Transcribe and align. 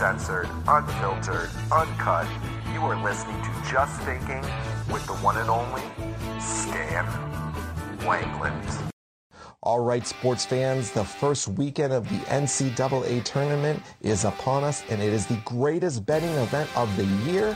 Uncensored, 0.00 0.48
unfiltered, 0.68 1.50
uncut. 1.72 2.28
You 2.72 2.82
are 2.82 3.02
listening 3.02 3.34
to 3.42 3.50
Just 3.68 4.00
Thinking 4.02 4.42
with 4.92 5.04
the 5.06 5.14
one 5.14 5.36
and 5.38 5.50
only 5.50 5.82
Stan 6.40 7.04
Wanglund. 8.02 8.92
All 9.60 9.80
right, 9.80 10.06
sports 10.06 10.44
fans, 10.44 10.92
the 10.92 11.02
first 11.02 11.48
weekend 11.48 11.92
of 11.92 12.08
the 12.08 12.18
NCAA 12.26 13.24
tournament 13.24 13.82
is 14.00 14.24
upon 14.24 14.62
us, 14.62 14.84
and 14.88 15.02
it 15.02 15.12
is 15.12 15.26
the 15.26 15.40
greatest 15.44 16.06
betting 16.06 16.30
event 16.30 16.70
of 16.76 16.96
the 16.96 17.06
year. 17.28 17.54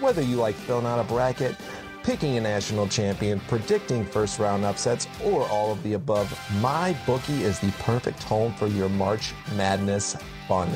Whether 0.00 0.22
you 0.22 0.36
like 0.36 0.54
filling 0.54 0.86
out 0.86 0.98
a 0.98 1.04
bracket, 1.04 1.56
picking 2.04 2.38
a 2.38 2.40
national 2.40 2.88
champion, 2.88 3.38
predicting 3.48 4.06
first 4.06 4.38
round 4.38 4.64
upsets, 4.64 5.08
or 5.22 5.46
all 5.48 5.70
of 5.70 5.82
the 5.82 5.92
above, 5.92 6.26
MyBookie 6.62 7.42
is 7.42 7.60
the 7.60 7.70
perfect 7.80 8.22
home 8.22 8.54
for 8.54 8.66
your 8.66 8.88
March 8.88 9.34
Madness 9.56 10.16
fun. 10.48 10.70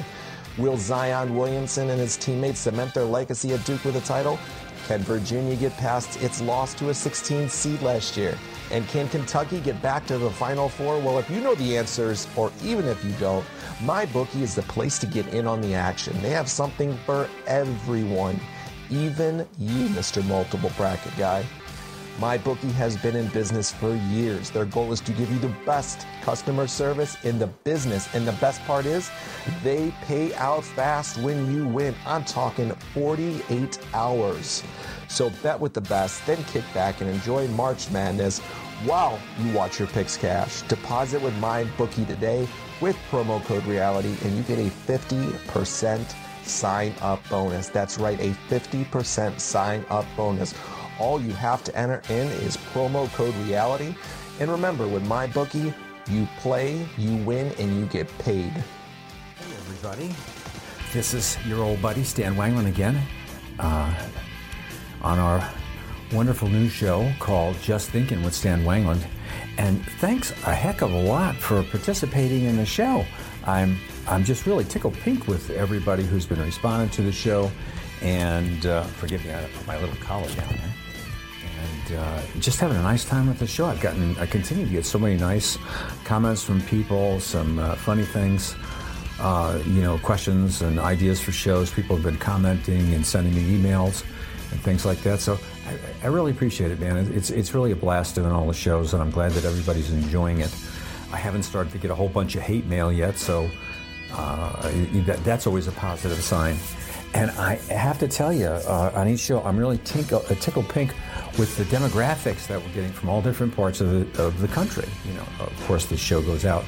Will 0.58 0.78
Zion 0.78 1.36
Williamson 1.36 1.90
and 1.90 2.00
his 2.00 2.16
teammates 2.16 2.60
cement 2.60 2.94
their 2.94 3.04
legacy 3.04 3.52
at 3.52 3.64
Duke 3.66 3.84
with 3.84 3.96
a 3.96 4.00
title? 4.00 4.38
Can 4.86 5.00
Virginia 5.00 5.54
get 5.56 5.76
past 5.76 6.22
its 6.22 6.40
loss 6.40 6.72
to 6.74 6.88
a 6.88 6.94
16 6.94 7.48
seed 7.50 7.82
last 7.82 8.16
year? 8.16 8.38
And 8.70 8.88
can 8.88 9.08
Kentucky 9.08 9.60
get 9.60 9.82
back 9.82 10.06
to 10.06 10.16
the 10.16 10.30
Final 10.30 10.68
Four? 10.68 10.98
Well, 10.98 11.18
if 11.18 11.28
you 11.28 11.40
know 11.40 11.54
the 11.56 11.76
answers, 11.76 12.26
or 12.36 12.50
even 12.62 12.86
if 12.86 13.04
you 13.04 13.12
don't, 13.20 13.44
MyBookie 13.80 14.40
is 14.40 14.54
the 14.54 14.62
place 14.62 14.98
to 15.00 15.06
get 15.06 15.26
in 15.34 15.46
on 15.46 15.60
the 15.60 15.74
action. 15.74 16.20
They 16.22 16.30
have 16.30 16.48
something 16.48 16.96
for 17.04 17.28
everyone, 17.46 18.40
even 18.88 19.46
you, 19.58 19.88
Mr. 19.88 20.24
Multiple 20.26 20.72
Bracket 20.76 21.16
Guy. 21.18 21.44
MyBookie 22.18 22.72
has 22.72 22.96
been 22.96 23.14
in 23.14 23.28
business 23.28 23.70
for 23.70 23.94
years. 23.94 24.48
Their 24.50 24.64
goal 24.64 24.90
is 24.90 25.00
to 25.02 25.12
give 25.12 25.30
you 25.30 25.38
the 25.38 25.54
best 25.66 26.06
customer 26.22 26.66
service 26.66 27.22
in 27.24 27.38
the 27.38 27.46
business. 27.46 28.08
And 28.14 28.26
the 28.26 28.32
best 28.32 28.62
part 28.62 28.86
is 28.86 29.10
they 29.62 29.92
pay 30.02 30.32
out 30.34 30.64
fast 30.64 31.18
when 31.18 31.52
you 31.52 31.68
win. 31.68 31.94
I'm 32.06 32.24
talking 32.24 32.70
48 32.94 33.78
hours. 33.92 34.62
So 35.08 35.30
bet 35.42 35.60
with 35.60 35.74
the 35.74 35.82
best, 35.82 36.24
then 36.26 36.42
kick 36.44 36.64
back 36.72 37.02
and 37.02 37.10
enjoy 37.10 37.48
March 37.48 37.90
Madness 37.90 38.40
while 38.84 39.20
you 39.38 39.52
watch 39.52 39.78
your 39.78 39.88
picks 39.88 40.16
cash. 40.16 40.62
Deposit 40.62 41.20
with 41.20 41.36
my 41.36 41.64
bookie 41.76 42.06
today 42.06 42.48
with 42.80 42.96
promo 43.10 43.44
code 43.44 43.64
reality 43.66 44.16
and 44.24 44.34
you 44.34 44.42
get 44.44 44.58
a 44.58 44.70
50% 44.70 46.14
sign 46.46 46.94
up 47.02 47.20
bonus. 47.28 47.68
That's 47.68 47.98
right, 47.98 48.18
a 48.20 48.30
50% 48.48 49.38
sign 49.38 49.84
up 49.90 50.06
bonus. 50.16 50.54
All 50.98 51.20
you 51.20 51.32
have 51.32 51.62
to 51.64 51.76
enter 51.76 52.02
in 52.08 52.28
is 52.42 52.56
promo 52.56 53.12
code 53.12 53.34
reality. 53.46 53.94
And 54.40 54.50
remember, 54.50 54.88
with 54.88 55.04
MyBookie, 55.04 55.74
you 56.08 56.28
play, 56.38 56.86
you 56.96 57.16
win, 57.18 57.52
and 57.58 57.76
you 57.78 57.86
get 57.86 58.06
paid. 58.18 58.52
Hey, 58.52 58.64
everybody. 59.58 60.14
This 60.92 61.12
is 61.12 61.36
your 61.46 61.62
old 61.62 61.82
buddy, 61.82 62.04
Stan 62.04 62.34
Wanglund 62.34 62.68
again, 62.68 63.00
uh, 63.58 63.94
on 65.02 65.18
our 65.18 65.50
wonderful 66.12 66.48
new 66.48 66.68
show 66.68 67.12
called 67.18 67.56
Just 67.60 67.90
Thinking 67.90 68.22
with 68.22 68.34
Stan 68.34 68.62
Wanglund. 68.64 69.04
And 69.58 69.84
thanks 69.98 70.30
a 70.46 70.54
heck 70.54 70.82
of 70.82 70.92
a 70.92 71.02
lot 71.02 71.36
for 71.36 71.62
participating 71.64 72.44
in 72.44 72.56
the 72.56 72.66
show. 72.66 73.04
I'm, 73.44 73.76
I'm 74.06 74.24
just 74.24 74.46
really 74.46 74.64
tickled 74.64 74.94
pink 74.94 75.26
with 75.26 75.50
everybody 75.50 76.04
who's 76.04 76.26
been 76.26 76.40
responding 76.40 76.88
to 76.90 77.02
the 77.02 77.12
show. 77.12 77.50
And 78.00 78.64
uh, 78.66 78.82
forgive 78.84 79.24
me, 79.24 79.32
I 79.32 79.44
put 79.54 79.66
my 79.66 79.78
little 79.80 79.96
collar 79.96 80.28
down 80.28 80.48
there 80.48 80.75
uh, 81.92 82.20
just 82.40 82.60
having 82.60 82.76
a 82.76 82.82
nice 82.82 83.04
time 83.04 83.28
with 83.28 83.38
the 83.38 83.46
show. 83.46 83.66
I've 83.66 83.80
gotten, 83.80 84.16
I 84.18 84.26
continue 84.26 84.64
to 84.66 84.72
get 84.72 84.84
so 84.86 84.98
many 84.98 85.16
nice 85.16 85.58
comments 86.04 86.42
from 86.42 86.60
people, 86.62 87.20
some 87.20 87.58
uh, 87.58 87.74
funny 87.76 88.04
things. 88.04 88.56
uh, 89.18 89.62
you 89.66 89.82
know, 89.82 89.98
questions 89.98 90.62
and 90.62 90.78
ideas 90.78 91.20
for 91.20 91.32
shows. 91.32 91.70
People 91.70 91.96
have 91.96 92.04
been 92.04 92.18
commenting 92.18 92.92
and 92.94 93.04
sending 93.04 93.34
me 93.34 93.58
emails 93.58 94.04
and 94.52 94.60
things 94.60 94.84
like 94.84 95.00
that. 95.02 95.20
So 95.20 95.38
I, 95.66 96.06
I 96.06 96.08
really 96.08 96.32
appreciate 96.32 96.70
it, 96.70 96.80
man. 96.80 96.96
It's 97.12 97.30
it's 97.30 97.54
really 97.54 97.72
a 97.72 97.76
blast 97.76 98.14
doing 98.14 98.32
all 98.32 98.46
the 98.46 98.54
shows, 98.54 98.92
and 98.92 99.02
I'm 99.02 99.10
glad 99.10 99.32
that 99.32 99.44
everybody's 99.44 99.90
enjoying 99.90 100.40
it. 100.40 100.54
I 101.12 101.16
haven't 101.16 101.44
started 101.44 101.72
to 101.72 101.78
get 101.78 101.90
a 101.90 101.94
whole 101.94 102.08
bunch 102.08 102.34
of 102.36 102.42
hate 102.42 102.66
mail 102.66 102.92
yet, 102.92 103.16
so 103.16 103.48
uh, 104.12 104.70
that, 105.06 105.22
that's 105.24 105.46
always 105.46 105.68
a 105.68 105.72
positive 105.72 106.22
sign. 106.22 106.56
And 107.14 107.30
I 107.32 107.54
have 107.70 107.98
to 108.00 108.08
tell 108.08 108.32
you, 108.32 108.48
uh, 108.48 108.92
on 108.94 109.08
each 109.08 109.20
show, 109.20 109.40
I'm 109.42 109.56
really 109.56 109.78
tinkle, 109.78 110.22
uh, 110.28 110.34
tickle 110.34 110.64
pink 110.64 110.94
with 111.38 111.56
the 111.56 111.64
demographics 111.64 112.46
that 112.46 112.60
we're 112.60 112.72
getting 112.72 112.92
from 112.92 113.08
all 113.08 113.20
different 113.20 113.54
parts 113.54 113.80
of 113.80 113.90
the, 113.90 114.22
of 114.22 114.40
the 114.40 114.48
country. 114.48 114.88
You 115.06 115.14
know, 115.14 115.26
of 115.40 115.64
course, 115.66 115.86
the 115.86 115.96
show 115.96 116.22
goes 116.22 116.44
out 116.44 116.64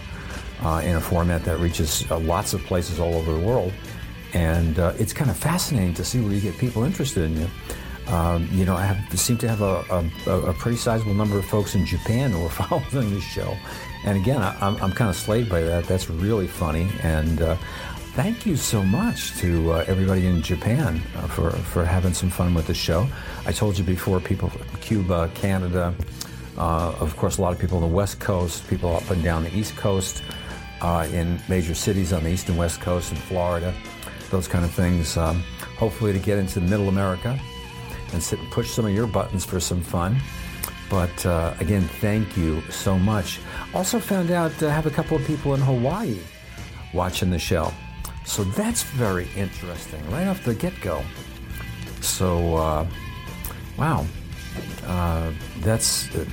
uh, 0.63 0.83
in 0.85 0.97
a 0.97 1.01
format 1.01 1.45
that 1.45 1.59
reaches 1.59 2.09
uh, 2.11 2.19
lots 2.19 2.53
of 2.53 2.63
places 2.65 3.01
all 3.01 3.15
over 3.15 3.33
the 3.33 3.41
world, 3.41 3.73
and 4.35 4.79
uh, 4.79 4.93
it's 4.99 5.13
kind 5.13 5.31
of 5.31 5.37
fascinating 5.37 5.95
to 5.95 6.05
see 6.05 6.21
where 6.21 6.33
you 6.33 6.41
get 6.41 6.57
people 6.59 6.85
interested 6.85 7.25
in 7.25 7.37
you. 7.41 7.49
Um, 8.09 8.49
you 8.53 8.65
know, 8.65 8.75
I 8.75 8.87
have, 8.87 9.21
seem 9.21 9.37
to 9.39 9.49
have 9.49 9.61
a, 9.61 9.85
a, 10.27 10.33
a, 10.49 10.55
pretty 10.55 10.79
sizable 10.79 11.13
number 11.13 11.39
of 11.39 11.45
folks 11.45 11.75
in 11.75 11.85
Japan 11.85 12.31
who 12.31 12.47
are 12.47 12.49
following 12.83 13.11
this 13.11 13.23
show. 13.23 13.55
And 14.07 14.17
again, 14.17 14.41
I, 14.41 14.55
am 14.67 14.77
I'm 14.83 14.93
kind 14.93 15.11
of 15.11 15.17
slayed 15.17 15.47
by 15.49 15.61
that. 15.61 15.85
That's 15.85 16.09
really 16.09 16.47
funny. 16.47 16.89
And 17.03 17.43
uh, 17.43 17.57
thank 18.19 18.45
you 18.45 18.57
so 18.57 18.83
much 18.83 19.37
to 19.37 19.71
uh, 19.71 19.85
everybody 19.87 20.27
in 20.27 20.43
Japan 20.43 21.01
uh, 21.15 21.29
for, 21.29 21.51
for 21.51 21.85
having 21.85 22.13
some 22.13 22.29
fun 22.29 22.53
with 22.53 22.67
the 22.67 22.75
show. 22.75 23.07
I 23.47 23.53
told 23.53 23.79
you 23.79 23.85
before, 23.85 24.19
people 24.19 24.49
from 24.49 24.67
Cuba, 24.81 25.31
Canada, 25.37 25.95
uh, 26.57 26.97
of 26.99 27.17
course, 27.17 27.39
a 27.39 27.43
lot 27.43 27.53
of 27.53 27.61
people 27.61 27.77
on 27.77 27.89
the 27.89 27.95
West 27.95 28.19
Coast, 28.19 28.67
people 28.67 28.97
up 28.97 29.09
and 29.11 29.23
down 29.23 29.45
the 29.45 29.57
East 29.57 29.77
Coast, 29.77 30.25
uh, 30.81 31.07
in 31.13 31.41
major 31.49 31.75
cities 31.75 32.13
on 32.13 32.25
the 32.25 32.31
East 32.31 32.49
and 32.49 32.59
West 32.59 32.81
Coast, 32.81 33.13
in 33.13 33.19
Florida, 33.19 33.73
those 34.33 34.49
kind 34.49 34.65
of 34.65 34.73
things. 34.73 35.17
Um, 35.17 35.45
hopefully, 35.77 36.13
to 36.13 36.19
get 36.19 36.39
into 36.39 36.61
Middle 36.61 36.89
America 36.89 37.39
and 38.13 38.21
sit 38.21 38.41
and 38.41 38.51
push 38.51 38.69
some 38.69 38.85
of 38.85 38.93
your 38.93 39.07
buttons 39.07 39.45
for 39.45 39.61
some 39.61 39.81
fun. 39.81 40.21
But 40.91 41.25
uh, 41.25 41.55
again, 41.61 41.83
thank 42.01 42.37
you 42.37 42.63
so 42.63 42.99
much. 42.99 43.39
Also, 43.73 44.01
found 44.01 44.33
out 44.33 44.61
I 44.61 44.73
have 44.73 44.87
a 44.87 44.91
couple 44.91 45.17
of 45.17 45.25
people 45.25 45.55
in 45.55 45.61
Hawaii 45.61 46.19
watching 46.93 47.31
the 47.31 47.39
show. 47.39 47.73
So 48.29 48.45
that's 48.45 48.83
very 48.83 49.27
interesting 49.35 49.99
right 50.11 50.29
off 50.29 50.45
the 50.45 50.55
get 50.55 50.79
go. 50.83 51.03
So, 52.03 52.57
uh, 52.57 52.87
wow, 53.79 54.07
uh, 54.87 55.33
that's 55.61 56.15
uh, 56.15 56.27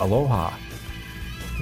aloha. 0.00 0.52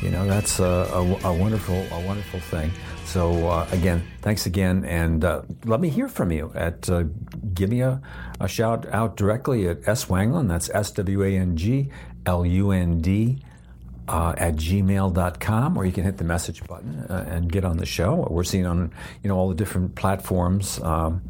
You 0.01 0.11
know, 0.11 0.27
that's 0.27 0.59
a, 0.59 0.65
a, 0.65 1.01
a, 1.29 1.33
wonderful, 1.33 1.87
a 1.93 2.01
wonderful 2.01 2.41
thing. 2.41 2.73
So 3.05 3.47
uh, 3.47 3.69
again, 3.73 4.03
thanks 4.23 4.47
again, 4.47 4.87
and 4.87 5.23
uh, 5.23 5.43
let 5.67 5.81
me 5.81 5.91
hear 5.91 6.09
from 6.09 6.33
you. 6.33 6.51
At 6.55 6.89
uh, 6.89 7.05
give 7.53 7.69
me 7.69 7.83
a, 7.83 8.01
a, 8.41 8.49
shout 8.49 8.87
out 8.87 9.17
directly 9.17 9.69
at 9.69 9.87
S 9.87 10.07
Wanglund. 10.07 10.49
That's 10.49 10.71
S 10.71 10.93
W 10.93 11.23
A 11.23 11.29
N 11.37 11.57
G 11.59 11.91
L 12.25 12.47
U 12.47 12.71
N 12.71 13.03
D. 13.03 13.39
Uh, 14.07 14.35
at 14.37 14.55
gmail.com 14.57 15.79
or 15.79 15.87
you 15.87 15.93
can 15.93 16.05
hit 16.05 16.19
the 16.19 16.25
message 16.25 16.63
button 16.67 17.07
uh, 17.09 17.25
and 17.27 17.51
get 17.51 17.65
on 17.65 17.79
the 17.79 17.87
show 17.87 18.27
we're 18.29 18.45
seeing 18.45 18.67
on 18.67 18.93
you 19.23 19.29
know 19.31 19.35
all 19.39 19.49
the 19.49 19.55
different 19.55 19.95
platforms 19.95 20.79
um, 20.83 21.23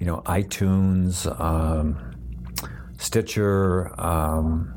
you 0.00 0.06
know 0.06 0.22
itunes 0.24 1.28
um, 1.38 1.94
stitcher 2.96 3.92
um, 4.00 4.72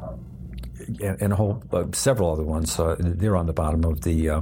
and, 1.02 1.22
and, 1.22 1.34
a 1.34 1.36
whole 1.36 1.64
uh, 1.72 1.86
several 1.94 2.32
other 2.32 2.44
ones 2.44 2.80
uh, 2.80 2.96
they're 3.00 3.38
on 3.38 3.46
the 3.46 3.54
bottom 3.54 3.84
of 3.86 4.02
the 4.02 4.30
uh, 4.30 4.42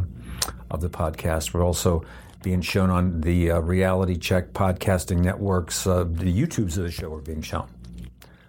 of 0.71 0.81
the 0.81 0.89
podcast. 0.89 1.53
We're 1.53 1.65
also 1.65 2.03
being 2.41 2.61
shown 2.61 2.89
on 2.89 3.21
the 3.21 3.51
uh, 3.51 3.59
Reality 3.59 4.17
Check 4.17 4.51
podcasting 4.53 5.19
networks. 5.19 5.83
The 5.83 6.05
YouTubes 6.05 6.77
of 6.77 6.83
the 6.83 6.91
show 6.91 7.13
are 7.13 7.21
being 7.21 7.41
shown. 7.41 7.67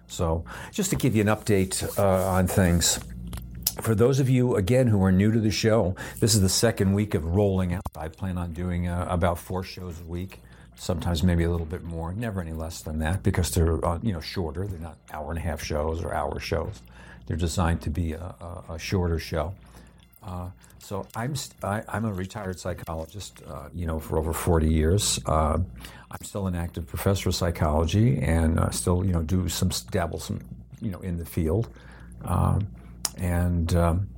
So, 0.07 0.45
just 0.71 0.89
to 0.89 0.95
give 0.95 1.15
you 1.15 1.21
an 1.21 1.27
update 1.27 1.97
on 1.99 2.47
things. 2.47 2.99
For 3.81 3.93
those 3.93 4.19
of 4.19 4.29
you, 4.29 4.55
again, 4.55 4.87
who 4.87 5.03
are 5.03 5.11
new 5.11 5.31
to 5.31 5.39
the 5.39 5.51
show, 5.51 5.95
this 6.19 6.33
is 6.33 6.41
the 6.41 6.49
second 6.49 6.93
week 6.93 7.13
of 7.13 7.25
rolling 7.25 7.73
out. 7.73 7.83
I 7.95 8.07
plan 8.07 8.37
on 8.37 8.53
doing 8.53 8.87
uh, 8.87 9.05
about 9.09 9.37
four 9.37 9.63
shows 9.63 9.99
a 9.99 10.03
week, 10.05 10.41
sometimes 10.75 11.23
maybe 11.23 11.43
a 11.43 11.51
little 11.51 11.65
bit 11.65 11.83
more, 11.83 12.13
never 12.13 12.41
any 12.41 12.53
less 12.53 12.81
than 12.81 12.99
that, 12.99 13.21
because 13.21 13.51
they're 13.51 13.83
uh, 13.85 13.99
you 14.01 14.13
know 14.13 14.21
shorter. 14.21 14.65
They're 14.65 14.79
not 14.79 14.97
hour 15.11 15.29
and 15.29 15.37
a 15.37 15.41
half 15.41 15.61
shows 15.63 16.03
or 16.03 16.13
hour 16.13 16.39
shows. 16.39 16.81
They're 17.27 17.37
designed 17.37 17.81
to 17.81 17.89
be 17.89 18.13
a, 18.13 18.35
a, 18.69 18.73
a 18.73 18.79
shorter 18.79 19.19
show. 19.19 19.53
Uh, 20.23 20.49
so 20.79 21.07
I'm 21.15 21.33
I, 21.63 21.79
am 21.79 21.83
i 21.87 21.97
am 21.97 22.05
a 22.05 22.13
retired 22.13 22.59
psychologist, 22.59 23.41
uh, 23.47 23.69
you 23.73 23.87
know, 23.87 23.99
for 23.99 24.17
over 24.17 24.33
40 24.33 24.69
years. 24.69 25.19
Uh, 25.25 25.57
I'm 26.11 26.23
still 26.23 26.47
an 26.47 26.55
active 26.55 26.87
professor 26.87 27.29
of 27.29 27.35
psychology, 27.35 28.19
and 28.19 28.59
uh, 28.59 28.69
still, 28.69 29.03
you 29.03 29.11
know, 29.11 29.21
do 29.21 29.49
some 29.49 29.69
dabble 29.89 30.19
some, 30.19 30.41
you 30.81 30.91
know, 30.91 30.99
in 30.99 31.17
the 31.17 31.25
field, 31.25 31.69
um, 32.23 32.67
and 33.17 33.73
um, 33.75 34.09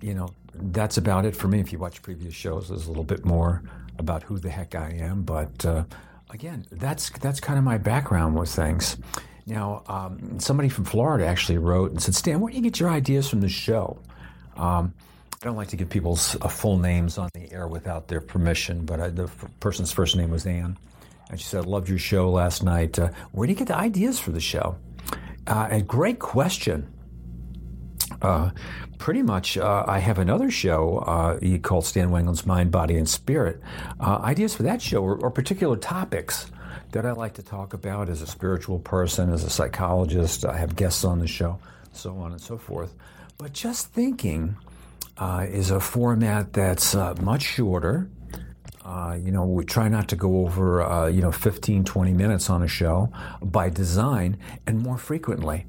you 0.00 0.14
know, 0.14 0.28
that's 0.54 0.96
about 0.96 1.24
it 1.24 1.36
for 1.36 1.48
me. 1.48 1.60
If 1.60 1.72
you 1.72 1.78
watch 1.78 2.02
previous 2.02 2.34
shows, 2.34 2.68
there's 2.68 2.86
a 2.86 2.88
little 2.88 3.04
bit 3.04 3.24
more 3.24 3.62
about 3.98 4.22
who 4.22 4.38
the 4.38 4.50
heck 4.50 4.74
I 4.74 4.90
am, 4.92 5.22
but 5.22 5.64
uh, 5.64 5.84
again, 6.30 6.66
that's 6.72 7.10
that's 7.10 7.40
kind 7.40 7.58
of 7.58 7.64
my 7.64 7.78
background 7.78 8.38
with 8.38 8.50
things. 8.50 8.96
Now, 9.46 9.82
um, 9.88 10.38
somebody 10.38 10.68
from 10.68 10.84
Florida 10.84 11.26
actually 11.26 11.58
wrote 11.58 11.90
and 11.90 12.02
said, 12.02 12.14
"Stan, 12.14 12.40
where 12.40 12.50
do 12.50 12.56
you 12.56 12.62
get 12.62 12.80
your 12.80 12.90
ideas 12.90 13.28
from 13.28 13.40
the 13.40 13.48
show?" 13.48 13.98
Um, 14.56 14.94
I 15.42 15.46
don't 15.46 15.56
like 15.56 15.68
to 15.68 15.76
give 15.76 15.88
people's 15.88 16.36
uh, 16.42 16.48
full 16.48 16.76
names 16.76 17.16
on 17.16 17.30
the 17.32 17.50
air 17.50 17.66
without 17.66 18.08
their 18.08 18.20
permission, 18.20 18.84
but 18.84 19.00
I, 19.00 19.08
the 19.08 19.24
f- 19.24 19.46
person's 19.58 19.90
first 19.90 20.14
name 20.14 20.30
was 20.30 20.44
Ann. 20.44 20.76
And 21.30 21.40
she 21.40 21.46
said, 21.46 21.64
I 21.64 21.66
Loved 21.66 21.88
your 21.88 21.98
show 21.98 22.28
last 22.28 22.62
night. 22.62 22.98
Uh, 22.98 23.08
where 23.32 23.46
do 23.46 23.52
you 23.52 23.58
get 23.58 23.68
the 23.68 23.76
ideas 23.76 24.18
for 24.18 24.32
the 24.32 24.40
show? 24.40 24.76
Uh, 25.46 25.68
and 25.70 25.88
great 25.88 26.18
question. 26.18 26.92
Uh, 28.22 28.50
pretty 28.98 29.22
much, 29.22 29.56
uh, 29.56 29.84
I 29.86 29.98
have 29.98 30.18
another 30.18 30.50
show 30.50 30.98
uh, 30.98 31.58
called 31.58 31.86
Stan 31.86 32.10
Wanglund's 32.10 32.44
Mind, 32.44 32.70
Body, 32.70 32.96
and 32.96 33.08
Spirit. 33.08 33.60
Uh, 33.98 34.18
ideas 34.22 34.54
for 34.54 34.62
that 34.64 34.82
show 34.82 35.02
or, 35.02 35.30
particular 35.30 35.76
topics 35.76 36.50
that 36.92 37.06
I 37.06 37.12
like 37.12 37.34
to 37.34 37.42
talk 37.42 37.72
about 37.72 38.08
as 38.08 38.20
a 38.20 38.26
spiritual 38.26 38.78
person, 38.78 39.32
as 39.32 39.44
a 39.44 39.50
psychologist. 39.50 40.44
I 40.44 40.56
have 40.58 40.76
guests 40.76 41.04
on 41.04 41.18
the 41.18 41.26
show, 41.26 41.58
so 41.92 42.16
on 42.18 42.32
and 42.32 42.40
so 42.40 42.58
forth. 42.58 42.94
But 43.38 43.52
just 43.52 43.86
thinking 43.92 44.56
uh, 45.16 45.46
is 45.48 45.70
a 45.70 45.80
format 45.80 46.52
that's 46.52 46.94
uh, 46.94 47.14
much 47.20 47.42
shorter. 47.42 48.10
You 49.24 49.30
know, 49.30 49.44
we 49.44 49.64
try 49.64 49.88
not 49.88 50.08
to 50.08 50.16
go 50.16 50.40
over, 50.40 51.10
you 51.12 51.20
know, 51.20 51.30
15, 51.30 51.84
20 51.84 52.12
minutes 52.12 52.50
on 52.50 52.62
a 52.62 52.68
show 52.68 53.12
by 53.40 53.70
design 53.70 54.36
and 54.66 54.80
more 54.80 54.98
frequently. 54.98 55.66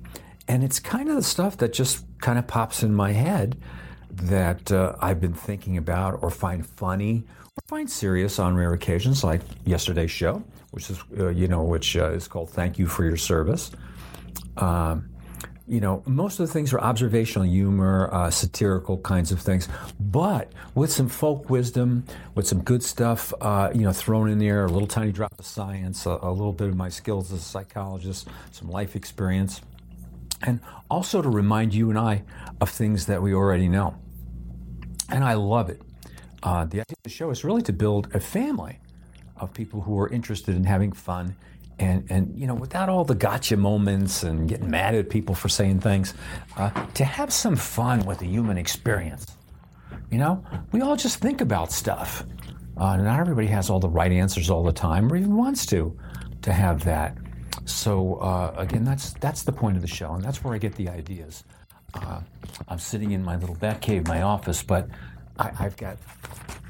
And 0.47 0.63
it's 0.63 0.79
kind 0.79 1.09
of 1.09 1.15
the 1.15 1.23
stuff 1.23 1.57
that 1.57 1.73
just 1.73 2.05
kind 2.19 2.37
of 2.37 2.47
pops 2.47 2.83
in 2.83 2.93
my 2.93 3.11
head 3.11 3.57
that 4.11 4.71
uh, 4.71 4.95
I've 5.01 5.21
been 5.21 5.33
thinking 5.33 5.77
about 5.77 6.21
or 6.21 6.29
find 6.29 6.65
funny 6.65 7.23
or 7.45 7.61
find 7.67 7.89
serious 7.89 8.39
on 8.39 8.55
rare 8.55 8.73
occasions, 8.73 9.23
like 9.23 9.41
yesterday's 9.65 10.11
show, 10.11 10.43
which 10.71 10.89
is, 10.89 10.99
uh, 11.17 11.29
you 11.29 11.47
know, 11.47 11.63
which 11.63 11.95
is 11.95 12.27
called 12.27 12.49
Thank 12.49 12.77
You 12.77 12.87
for 12.87 13.03
Your 13.03 13.17
Service. 13.17 13.71
Um, 14.57 15.11
you 15.67 15.79
know, 15.79 16.03
most 16.05 16.37
of 16.37 16.47
the 16.47 16.51
things 16.51 16.73
are 16.73 16.81
observational 16.81 17.47
humor, 17.47 18.09
uh, 18.11 18.29
satirical 18.29 18.97
kinds 18.97 19.31
of 19.31 19.39
things, 19.39 19.69
but 20.01 20.51
with 20.75 20.91
some 20.91 21.07
folk 21.07 21.49
wisdom, 21.49 22.03
with 22.35 22.45
some 22.45 22.61
good 22.61 22.83
stuff, 22.83 23.33
uh, 23.39 23.71
you 23.73 23.81
know, 23.81 23.93
thrown 23.93 24.29
in 24.29 24.37
there, 24.37 24.65
a 24.65 24.67
little 24.67 24.87
tiny 24.87 25.13
drop 25.13 25.31
of 25.39 25.45
science, 25.45 26.05
a, 26.05 26.19
a, 26.23 26.31
little 26.31 26.51
bit 26.51 26.67
of 26.67 26.75
my 26.75 26.89
skills 26.89 27.31
as 27.31 27.39
a 27.39 27.43
psychologist, 27.43 28.27
some 28.51 28.69
life 28.69 28.97
experience, 28.97 29.61
and 30.43 30.59
also 30.89 31.21
to 31.21 31.29
remind 31.29 31.73
you 31.73 31.89
and 31.89 31.99
I 31.99 32.23
of 32.59 32.69
things 32.69 33.05
that 33.07 33.21
we 33.21 33.33
already 33.33 33.67
know. 33.67 33.95
And 35.09 35.23
I 35.23 35.33
love 35.33 35.69
it. 35.69 35.81
Uh, 36.43 36.65
the 36.65 36.81
idea 36.81 36.95
of 36.97 37.03
the 37.03 37.09
show 37.09 37.29
is 37.29 37.43
really 37.43 37.61
to 37.63 37.73
build 37.73 38.13
a 38.15 38.19
family 38.19 38.79
of 39.37 39.53
people 39.53 39.81
who 39.81 39.99
are 39.99 40.09
interested 40.09 40.55
in 40.55 40.63
having 40.63 40.91
fun 40.91 41.35
and 41.79 42.05
and 42.09 42.37
you 42.39 42.47
know 42.47 42.53
without 42.53 42.89
all 42.89 43.03
the 43.03 43.15
gotcha 43.15 43.57
moments 43.57 44.23
and 44.23 44.47
getting 44.47 44.69
mad 44.69 44.93
at 44.95 45.09
people 45.09 45.33
for 45.33 45.49
saying 45.49 45.79
things 45.79 46.13
uh, 46.57 46.69
to 46.93 47.03
have 47.03 47.33
some 47.33 47.55
fun 47.55 48.05
with 48.05 48.19
the 48.19 48.25
human 48.25 48.57
experience 48.57 49.25
you 50.11 50.17
know 50.17 50.43
we 50.71 50.81
all 50.81 50.95
just 50.95 51.17
think 51.17 51.41
about 51.41 51.71
stuff 51.71 52.23
uh, 52.77 52.95
not 52.97 53.19
everybody 53.19 53.47
has 53.47 53.69
all 53.69 53.79
the 53.79 53.89
right 53.89 54.11
answers 54.11 54.49
all 54.49 54.63
the 54.63 54.71
time 54.71 55.11
or 55.11 55.15
even 55.15 55.35
wants 55.35 55.65
to 55.65 55.97
to 56.41 56.53
have 56.53 56.83
that 56.83 57.17
so 57.71 58.15
uh, 58.15 58.53
again 58.57 58.83
that's 58.83 59.13
that's 59.13 59.43
the 59.43 59.51
point 59.51 59.75
of 59.75 59.81
the 59.81 59.87
show 59.87 60.13
and 60.13 60.23
that's 60.23 60.43
where 60.43 60.53
i 60.53 60.57
get 60.57 60.75
the 60.75 60.89
ideas 60.89 61.43
uh, 61.95 62.19
i'm 62.67 62.79
sitting 62.79 63.11
in 63.11 63.23
my 63.23 63.35
little 63.35 63.55
bat 63.55 63.81
cave 63.81 64.07
my 64.07 64.21
office 64.21 64.63
but 64.63 64.87
I, 65.39 65.51
i've 65.59 65.77
got 65.77 65.97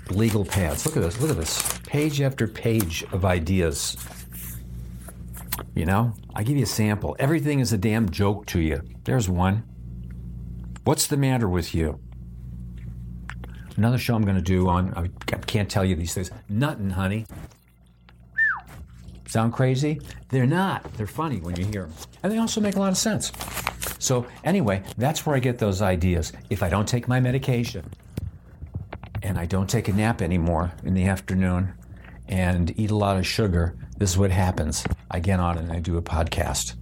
legal 0.10 0.44
pads 0.44 0.86
look 0.86 0.98
at 0.98 1.04
this 1.04 1.20
look 1.22 1.32
at 1.32 1.38
this 1.38 1.80
page 1.86 2.22
after 2.22 2.48
page 2.48 3.04
of 3.12 3.26
ideas 3.26 3.98
you 5.76 5.86
know, 5.86 6.14
I 6.36 6.44
give 6.44 6.58
you 6.58 6.64
a 6.64 6.68
sample. 6.68 7.16
Everything 7.20 7.60
is 7.60 7.72
a 7.72 7.78
damn 7.78 8.10
joke 8.10 8.46
to 8.48 8.60
you. 8.60 8.82
There's 9.04 9.30
one. 9.30 9.64
What's 10.84 11.08
the 11.08 11.18
matter 11.18 11.48
with 11.48 11.74
you? 11.74 12.00
Another 13.78 13.98
show 13.98 14.16
I'm 14.16 14.24
going 14.24 14.36
to 14.36 14.42
do 14.42 14.68
on, 14.68 14.94
I'm 14.96 15.14
can't 15.48 15.70
tell 15.70 15.86
you 15.86 15.96
these 15.96 16.14
things. 16.14 16.30
Nothing, 16.50 16.90
honey. 16.90 17.26
Sound 19.32 19.54
crazy? 19.54 20.02
They're 20.28 20.46
not. 20.46 20.84
They're 20.96 21.08
funny 21.08 21.40
when 21.40 21.56
you 21.56 21.64
hear 21.64 21.84
them. 21.84 21.94
And 22.22 22.34
they 22.34 22.38
also 22.38 22.60
make 22.60 22.76
a 22.76 22.80
lot 22.80 22.92
of 22.92 22.98
sense. 22.98 23.32
So, 23.98 24.26
anyway, 24.44 24.84
that's 24.98 25.26
where 25.26 25.38
I 25.38 25.40
get 25.40 25.58
those 25.58 25.82
ideas. 25.82 26.34
If 26.50 26.62
I 26.62 26.68
don't 26.68 26.86
take 26.86 27.08
my 27.08 27.22
medication 27.22 27.90
and 29.24 29.40
I 29.40 29.46
don't 29.46 29.70
take 29.70 29.88
a 29.88 29.94
nap 29.94 30.22
anymore 30.22 30.74
in 30.84 30.96
the 30.96 31.06
afternoon 31.06 31.72
and 32.28 32.78
eat 32.78 32.92
a 32.92 32.96
lot 32.98 33.16
of 33.16 33.26
sugar, 33.26 33.78
this 33.98 34.10
is 34.10 34.18
what 34.18 34.32
happens. 34.32 34.84
I 35.10 35.22
get 35.22 35.40
on 35.40 35.58
and 35.58 35.72
I 35.72 35.80
do 35.80 35.96
a 35.96 36.02
podcast. 36.02 36.76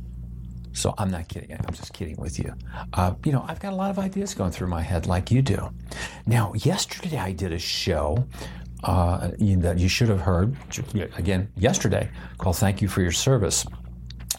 So 0.73 0.95
I'm 0.97 1.11
not 1.11 1.27
kidding. 1.27 1.51
I'm 1.51 1.75
just 1.75 1.93
kidding 1.93 2.15
with 2.17 2.39
you. 2.39 2.51
Uh, 2.93 3.13
you 3.25 3.31
know, 3.31 3.45
I've 3.47 3.59
got 3.59 3.73
a 3.73 3.75
lot 3.75 3.91
of 3.91 3.99
ideas 3.99 4.33
going 4.33 4.49
through 4.49 4.69
my 4.69 4.81
head 4.81 5.05
like 5.05 5.29
you 5.29 5.43
do. 5.43 5.69
Now, 6.25 6.53
yesterday 6.55 7.19
I 7.19 7.31
did 7.31 7.53
a 7.53 7.59
show 7.59 8.25
uh, 8.83 9.31
that 9.37 9.77
you 9.77 9.89
should 9.89 10.09
have 10.09 10.21
heard, 10.21 10.55
again, 11.17 11.51
yesterday, 11.55 12.09
called 12.37 12.57
Thank 12.57 12.81
You 12.81 12.87
for 12.87 13.01
Your 13.01 13.11
Service. 13.11 13.65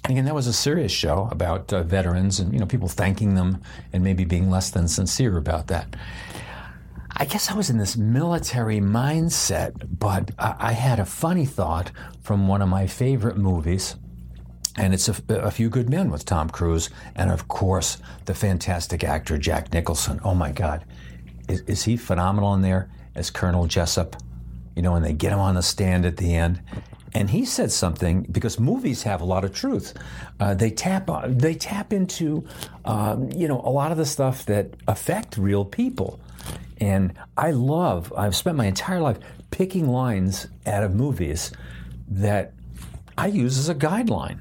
And 0.05 0.13
again, 0.13 0.25
that 0.25 0.35
was 0.35 0.47
a 0.47 0.53
serious 0.53 0.93
show 0.93 1.29
about 1.31 1.73
uh, 1.73 1.83
veterans 1.83 2.41
and, 2.41 2.53
you 2.53 2.59
know, 2.59 2.67
people 2.67 2.89
thanking 2.89 3.35
them 3.35 3.61
and 3.93 4.03
maybe 4.03 4.25
being 4.25 4.51
less 4.51 4.71
than 4.71 4.89
sincere 4.89 5.37
about 5.37 5.67
that. 5.67 5.95
I 7.17 7.27
guess 7.27 7.51
I 7.51 7.55
was 7.55 7.69
in 7.69 7.77
this 7.77 7.99
military 7.99 8.81
mindset, 8.81 9.99
but 9.99 10.31
I, 10.39 10.57
I 10.59 10.73
had 10.73 10.99
a 10.99 11.05
funny 11.05 11.45
thought 11.45 11.91
from 12.23 12.49
one 12.49 12.63
of 12.63 12.69
my 12.69 12.87
favorite 12.87 13.37
movies, 13.37 13.97
and 14.77 14.95
it's 14.95 15.09
a, 15.09 15.15
a, 15.29 15.51
Few 15.51 15.69
Good 15.69 15.91
Men 15.91 16.11
with 16.11 16.25
Tom 16.25 16.49
Cruise, 16.49 16.89
and 17.15 17.31
of 17.31 17.47
course, 17.49 17.99
the 18.25 18.35
fantastic 18.35 19.05
actor 19.05 19.37
Jack 19.37 19.73
Nicholson. 19.73 20.19
Oh 20.25 20.35
my 20.35 20.51
God. 20.51 20.87
Is, 21.49 21.61
is 21.63 21.83
he 21.83 21.97
phenomenal 21.97 22.55
in 22.55 22.63
there 22.63 22.91
as 23.15 23.31
Colonel 23.31 23.67
Jessep? 23.67 24.15
You 24.81 24.85
know, 24.85 24.93
when 24.93 25.03
they 25.03 25.13
get 25.13 25.31
him 25.31 25.39
on 25.39 25.57
the 25.57 25.63
stand 25.63 26.07
at 26.07 26.17
the 26.17 26.35
end. 26.35 26.63
And 27.13 27.29
he 27.29 27.45
said 27.45 27.71
something 27.71 28.23
because 28.33 28.59
movies 28.59 29.03
have 29.03 29.21
a 29.21 29.27
lot 29.27 29.45
of 29.45 29.53
truth. 29.53 29.93
Uh, 30.41 30.55
they 30.55 30.71
tap 30.71 31.11
they 31.27 31.53
tap 31.53 31.93
into 31.93 32.47
um, 32.87 33.31
you 33.31 33.47
know 33.47 33.61
a 33.61 33.69
lot 33.69 33.93
of 33.93 33.99
the 33.99 34.07
stuff 34.07 34.47
that 34.47 34.71
affect 34.89 35.37
real 35.37 35.67
people. 35.67 36.19
And 36.81 37.13
I 37.37 37.51
love, 37.51 38.11
I've 38.17 38.35
spent 38.35 38.57
my 38.57 38.65
entire 38.65 39.03
life 39.03 39.19
picking 39.51 39.87
lines 39.87 40.49
out 40.65 40.83
of 40.83 40.95
movies 40.95 41.53
that 42.09 42.55
I 43.19 43.27
use 43.27 43.59
as 43.59 43.69
a 43.69 43.75
guideline 43.75 44.39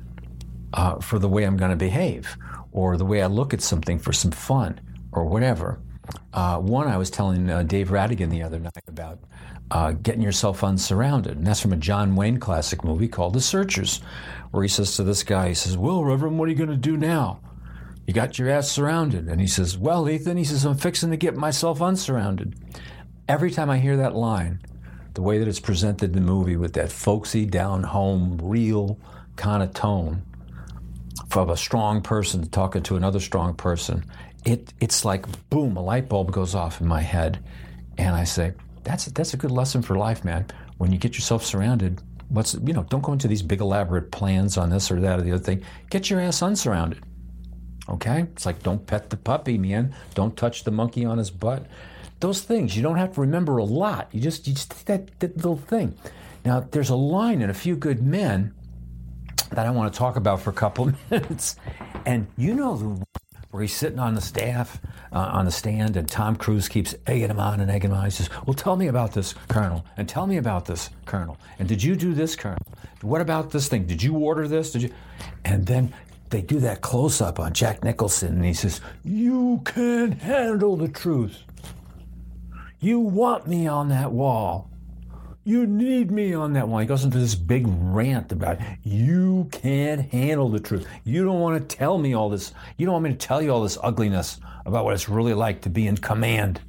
uh, 0.72 1.02
for 1.02 1.20
the 1.20 1.28
way 1.28 1.44
I'm 1.44 1.58
going 1.58 1.72
to 1.72 1.76
behave 1.76 2.38
or 2.72 2.96
the 2.96 3.04
way 3.04 3.22
I 3.22 3.28
look 3.28 3.54
at 3.54 3.62
something 3.62 4.00
for 4.00 4.14
some 4.14 4.32
fun 4.32 4.80
or 5.12 5.26
whatever. 5.26 5.82
Uh, 6.32 6.60
one 6.60 6.88
I 6.88 6.96
was 6.96 7.10
telling 7.10 7.50
uh, 7.50 7.64
Dave 7.64 7.90
Radigan 7.90 8.30
the 8.30 8.42
other 8.42 8.58
night 8.58 8.88
about 8.88 9.20
uh, 9.72 9.92
getting 9.92 10.22
yourself 10.22 10.64
unsurrounded. 10.64 11.38
And 11.38 11.46
that's 11.46 11.62
from 11.62 11.74
a 11.74 11.78
John 11.78 12.16
Wayne 12.16 12.40
classic 12.40 12.84
movie 12.84 13.08
called 13.08 13.34
The 13.34 13.42
Searchers, 13.42 14.02
where 14.52 14.64
he 14.64 14.70
says 14.70 14.96
to 14.96 15.04
this 15.04 15.24
guy, 15.24 15.50
he 15.50 15.54
says, 15.54 15.78
Well, 15.78 16.04
Reverend, 16.04 16.40
what 16.40 16.48
are 16.48 16.52
you 16.52 16.58
going 16.58 16.70
to 16.70 16.78
do 16.78 16.98
now? 16.98 17.40
You 18.08 18.14
got 18.14 18.40
your 18.40 18.50
ass 18.50 18.70
surrounded. 18.72 19.28
And 19.28 19.40
he 19.40 19.48
says, 19.48 19.78
Well, 19.78 20.10
Ethan, 20.10 20.38
he 20.38 20.44
says, 20.44 20.66
I'm 20.66 20.78
fixing 20.78 21.12
to 21.12 21.18
get 21.18 21.36
myself 21.36 21.82
unsurrounded. 21.82 22.56
Every 23.28 23.52
time 23.52 23.70
I 23.70 23.78
hear 23.78 23.98
that 23.98 24.16
line, 24.16 24.62
the 25.14 25.22
way 25.22 25.38
that 25.38 25.48
it's 25.48 25.60
presented 25.60 26.16
in 26.16 26.16
the 26.16 26.22
movie 26.22 26.56
with 26.56 26.74
that 26.74 26.92
folksy, 26.92 27.46
down 27.46 27.84
home, 27.84 28.40
real 28.42 29.00
kind 29.36 29.62
of 29.62 29.74
tone 29.74 30.24
from 31.30 31.50
a 31.50 31.58
strong 31.58 32.02
person 32.02 32.48
talking 32.50 32.82
to 32.84 32.96
another 32.96 33.20
strong 33.20 33.54
person, 33.54 34.04
it, 34.46 34.74
it's 34.80 35.06
like 35.06 35.50
boom, 35.50 35.78
a 35.78 35.82
light 35.82 36.10
bulb 36.10 36.32
goes 36.32 36.56
off 36.56 36.82
in 36.82 36.88
my 36.88 37.02
head. 37.02 37.44
And 37.98 38.16
I 38.16 38.24
say, 38.24 38.54
that's, 38.84 39.06
that's 39.06 39.34
a 39.34 39.38
good 39.38 39.52
lesson 39.52 39.82
for 39.82 39.98
life, 39.98 40.24
man. 40.24 40.46
When 40.78 40.92
you 40.92 40.98
get 40.98 41.16
yourself 41.16 41.46
surrounded, 41.46 42.02
what's, 42.30 42.54
you 42.54 42.74
know, 42.74 42.84
don't 42.84 43.02
go 43.02 43.14
into 43.14 43.28
these 43.28 43.42
big 43.42 43.62
elaborate 43.62 44.12
plans 44.12 44.58
on 44.58 44.70
this 44.70 44.92
or 44.92 45.00
that 45.02 45.20
or 45.20 45.22
the 45.22 45.34
other 45.34 45.44
thing. 45.44 45.64
Get 45.90 46.10
your 46.10 46.20
ass 46.20 46.42
unsurrounded. 46.42 47.04
Okay? 47.90 48.22
It's 48.34 48.46
like 48.46 48.64
don't 48.64 48.86
pet 48.86 49.10
the 49.10 49.18
puppy, 49.18 49.58
man. 49.58 49.96
Don't 50.14 50.38
touch 50.38 50.64
the 50.64 50.72
monkey 50.72 51.06
on 51.06 51.18
his 51.18 51.32
butt. 51.32 51.66
Those 52.20 52.42
things, 52.42 52.76
you 52.76 52.84
don't 52.84 52.98
have 52.98 53.14
to 53.16 53.22
remember 53.22 53.58
a 53.58 53.64
lot. 53.64 54.10
You 54.12 54.22
just, 54.22 54.48
you 54.48 54.54
just 54.54 54.86
that, 54.88 55.20
that 55.20 55.38
little 55.38 55.58
thing. 55.58 55.96
Now, 56.46 56.62
there's 56.72 56.90
a 56.90 56.96
line 56.96 57.42
in 57.42 57.50
A 57.50 57.54
Few 57.54 57.76
Good 57.76 58.02
Men 58.02 58.54
that 59.52 59.66
I 59.66 59.72
want 59.72 59.92
to 59.92 59.98
talk 59.98 60.16
about 60.16 60.42
for 60.42 60.50
a 60.50 60.54
couple 60.54 60.92
minutes. 61.10 61.56
And 62.06 62.28
you 62.38 62.54
know 62.54 62.78
the 62.78 63.06
where 63.52 63.62
he's 63.62 63.76
sitting 63.76 64.00
on 64.00 64.14
the 64.14 64.22
staff, 64.22 64.80
uh, 65.12 65.18
on 65.18 65.46
the 65.46 65.52
stand, 65.52 65.98
and 65.98 66.08
Tom 66.08 66.36
Cruise 66.36 66.70
keeps 66.70 66.94
egging 67.08 67.30
him 67.30 67.40
on 67.40 67.60
and 67.60 67.72
egging 67.72 67.92
him 67.92 67.98
on. 67.98 68.06
He 68.06 68.12
says, 68.12 68.30
Well, 68.46 68.54
tell 68.54 68.76
me 68.76 68.88
about 68.88 69.14
this, 69.14 69.34
Colonel, 69.48 69.86
and 69.98 70.08
tell 70.08 70.28
me 70.28 70.38
about 70.38 70.66
this, 70.66 70.90
Colonel. 71.06 71.38
And 71.58 71.68
did 71.68 71.82
you 71.82 71.96
do 71.96 72.14
this, 72.14 72.36
Colonel? 72.36 72.66
What 73.02 73.22
about 73.22 73.52
this 73.52 73.68
thing? 73.68 73.86
Did 73.86 74.04
you 74.04 74.18
order 74.18 74.48
this? 74.48 74.72
Did 74.72 74.84
you? 74.84 74.94
And 75.46 75.66
then 75.66 75.94
they 76.30 76.42
do 76.42 76.60
that 76.60 76.82
close 76.82 77.22
up 77.22 77.40
on 77.40 77.54
Jack 77.54 77.84
Nicholson, 77.84 78.36
and 78.36 78.46
he 78.46 78.54
says, 78.54 78.82
You 79.04 79.62
can't 79.66 80.14
handle 80.22 80.76
the 80.76 80.90
truth. 80.90 81.44
You 82.80 83.00
want 83.00 83.48
me 83.48 83.68
on 83.68 83.90
that 83.90 84.12
wall. 84.12 84.70
You 85.46 85.66
need 85.66 86.12
me 86.12 86.34
on 86.34 86.54
that 86.54 86.68
wall. 86.68 86.80
He 86.80 86.86
goes 86.86 87.06
into 87.06 87.18
this 87.18 87.34
big 87.34 87.66
rant 87.68 88.32
about 88.32 88.60
you 88.84 89.48
can't 89.52 90.02
handle 90.12 90.50
the 90.50 90.60
truth. 90.60 90.86
You 91.06 91.24
don't 91.24 91.40
want 91.40 91.68
to 91.70 91.76
tell 91.76 91.98
me 91.98 92.14
all 92.14 92.30
this. 92.30 92.54
You 92.78 92.86
don't 92.86 92.94
want 92.94 93.06
me 93.06 93.12
to 93.12 93.16
tell 93.16 93.42
you 93.42 93.52
all 93.52 93.64
this 93.64 93.78
ugliness 93.82 94.40
about 94.66 94.86
what 94.86 94.94
it's 94.94 95.08
really 95.08 95.34
like 95.34 95.62
to 95.62 95.70
be 95.70 95.88
in 95.88 95.98
command 95.98 96.62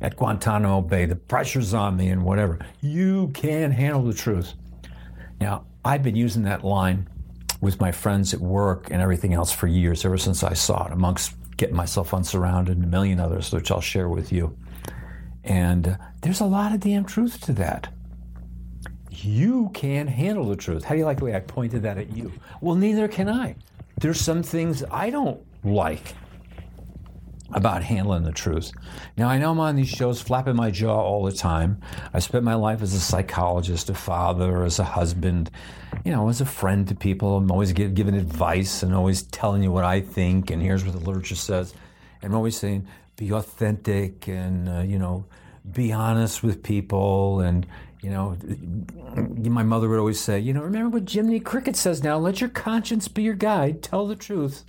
at 0.00 0.16
Guantanamo 0.16 0.80
Bay. 0.80 1.06
The 1.06 1.16
pressure's 1.16 1.74
on 1.74 1.96
me 1.96 2.08
and 2.08 2.24
whatever. 2.24 2.58
You 2.80 3.28
can't 3.34 3.72
handle 3.72 4.02
the 4.02 4.14
truth. 4.14 4.52
Now, 5.40 5.64
I've 5.84 6.02
been 6.02 6.16
using 6.16 6.42
that 6.42 6.64
line 6.64 7.08
with 7.60 7.80
my 7.80 7.92
friends 7.92 8.34
at 8.34 8.40
work 8.40 8.90
and 8.90 9.00
everything 9.00 9.32
else 9.32 9.52
for 9.52 9.68
years, 9.68 10.04
ever 10.04 10.18
since 10.18 10.42
I 10.42 10.54
saw 10.54 10.86
it, 10.86 10.92
amongst 10.92 11.34
getting 11.56 11.76
myself 11.76 12.10
unsurrounded 12.10 12.76
and 12.76 12.84
a 12.84 12.88
million 12.88 13.20
others, 13.20 13.52
which 13.52 13.70
I'll 13.70 13.80
share 13.80 14.08
with 14.08 14.32
you. 14.32 14.56
And 15.44 15.98
there's 16.20 16.40
a 16.40 16.46
lot 16.46 16.72
of 16.72 16.80
damn 16.80 17.04
truth 17.04 17.40
to 17.42 17.52
that. 17.54 17.92
You 19.10 19.70
can't 19.74 20.08
handle 20.08 20.48
the 20.48 20.56
truth. 20.56 20.84
How 20.84 20.94
do 20.94 20.98
you 20.98 21.04
like 21.04 21.18
the 21.18 21.26
way 21.26 21.34
I 21.34 21.40
pointed 21.40 21.82
that 21.82 21.98
at 21.98 22.16
you? 22.16 22.32
Well, 22.60 22.76
neither 22.76 23.08
can 23.08 23.28
I. 23.28 23.56
There's 24.00 24.20
some 24.20 24.42
things 24.42 24.82
I 24.90 25.10
don't 25.10 25.40
like 25.64 26.14
about 27.52 27.82
handling 27.82 28.22
the 28.22 28.32
truth. 28.32 28.72
Now, 29.16 29.28
I 29.28 29.38
know 29.38 29.50
I'm 29.50 29.60
on 29.60 29.76
these 29.76 29.88
shows 29.88 30.20
flapping 30.20 30.56
my 30.56 30.70
jaw 30.70 30.98
all 30.98 31.24
the 31.24 31.32
time. 31.32 31.80
I 32.12 32.18
spent 32.18 32.44
my 32.44 32.54
life 32.54 32.82
as 32.82 32.94
a 32.94 33.00
psychologist, 33.00 33.90
a 33.90 33.94
father, 33.94 34.64
as 34.64 34.78
a 34.78 34.84
husband, 34.84 35.50
you 36.04 36.12
know, 36.12 36.28
as 36.28 36.40
a 36.40 36.46
friend 36.46 36.88
to 36.88 36.94
people. 36.94 37.36
I'm 37.36 37.50
always 37.50 37.72
give, 37.72 37.94
giving 37.94 38.14
advice 38.14 38.82
and 38.82 38.94
always 38.94 39.22
telling 39.24 39.62
you 39.62 39.70
what 39.70 39.84
I 39.84 40.00
think, 40.00 40.50
and 40.50 40.62
here's 40.62 40.84
what 40.84 40.94
the 40.94 41.00
literature 41.00 41.34
says. 41.34 41.74
And 42.22 42.32
I'm 42.32 42.36
always 42.36 42.56
saying, 42.56 42.86
be 43.16 43.32
authentic 43.32 44.28
and, 44.28 44.68
uh, 44.68 44.80
you 44.80 44.98
know, 44.98 45.26
be 45.70 45.92
honest 45.92 46.42
with 46.42 46.62
people. 46.62 47.40
And, 47.40 47.66
you 48.02 48.10
know, 48.10 48.36
my 49.16 49.62
mother 49.62 49.88
would 49.88 49.98
always 49.98 50.20
say, 50.20 50.38
you 50.38 50.52
know, 50.52 50.62
remember 50.62 50.98
what 50.98 51.10
Jiminy 51.10 51.40
Cricket 51.40 51.76
says 51.76 52.02
now 52.02 52.18
let 52.18 52.40
your 52.40 52.50
conscience 52.50 53.08
be 53.08 53.22
your 53.22 53.34
guide, 53.34 53.82
tell 53.82 54.06
the 54.06 54.16
truth. 54.16 54.64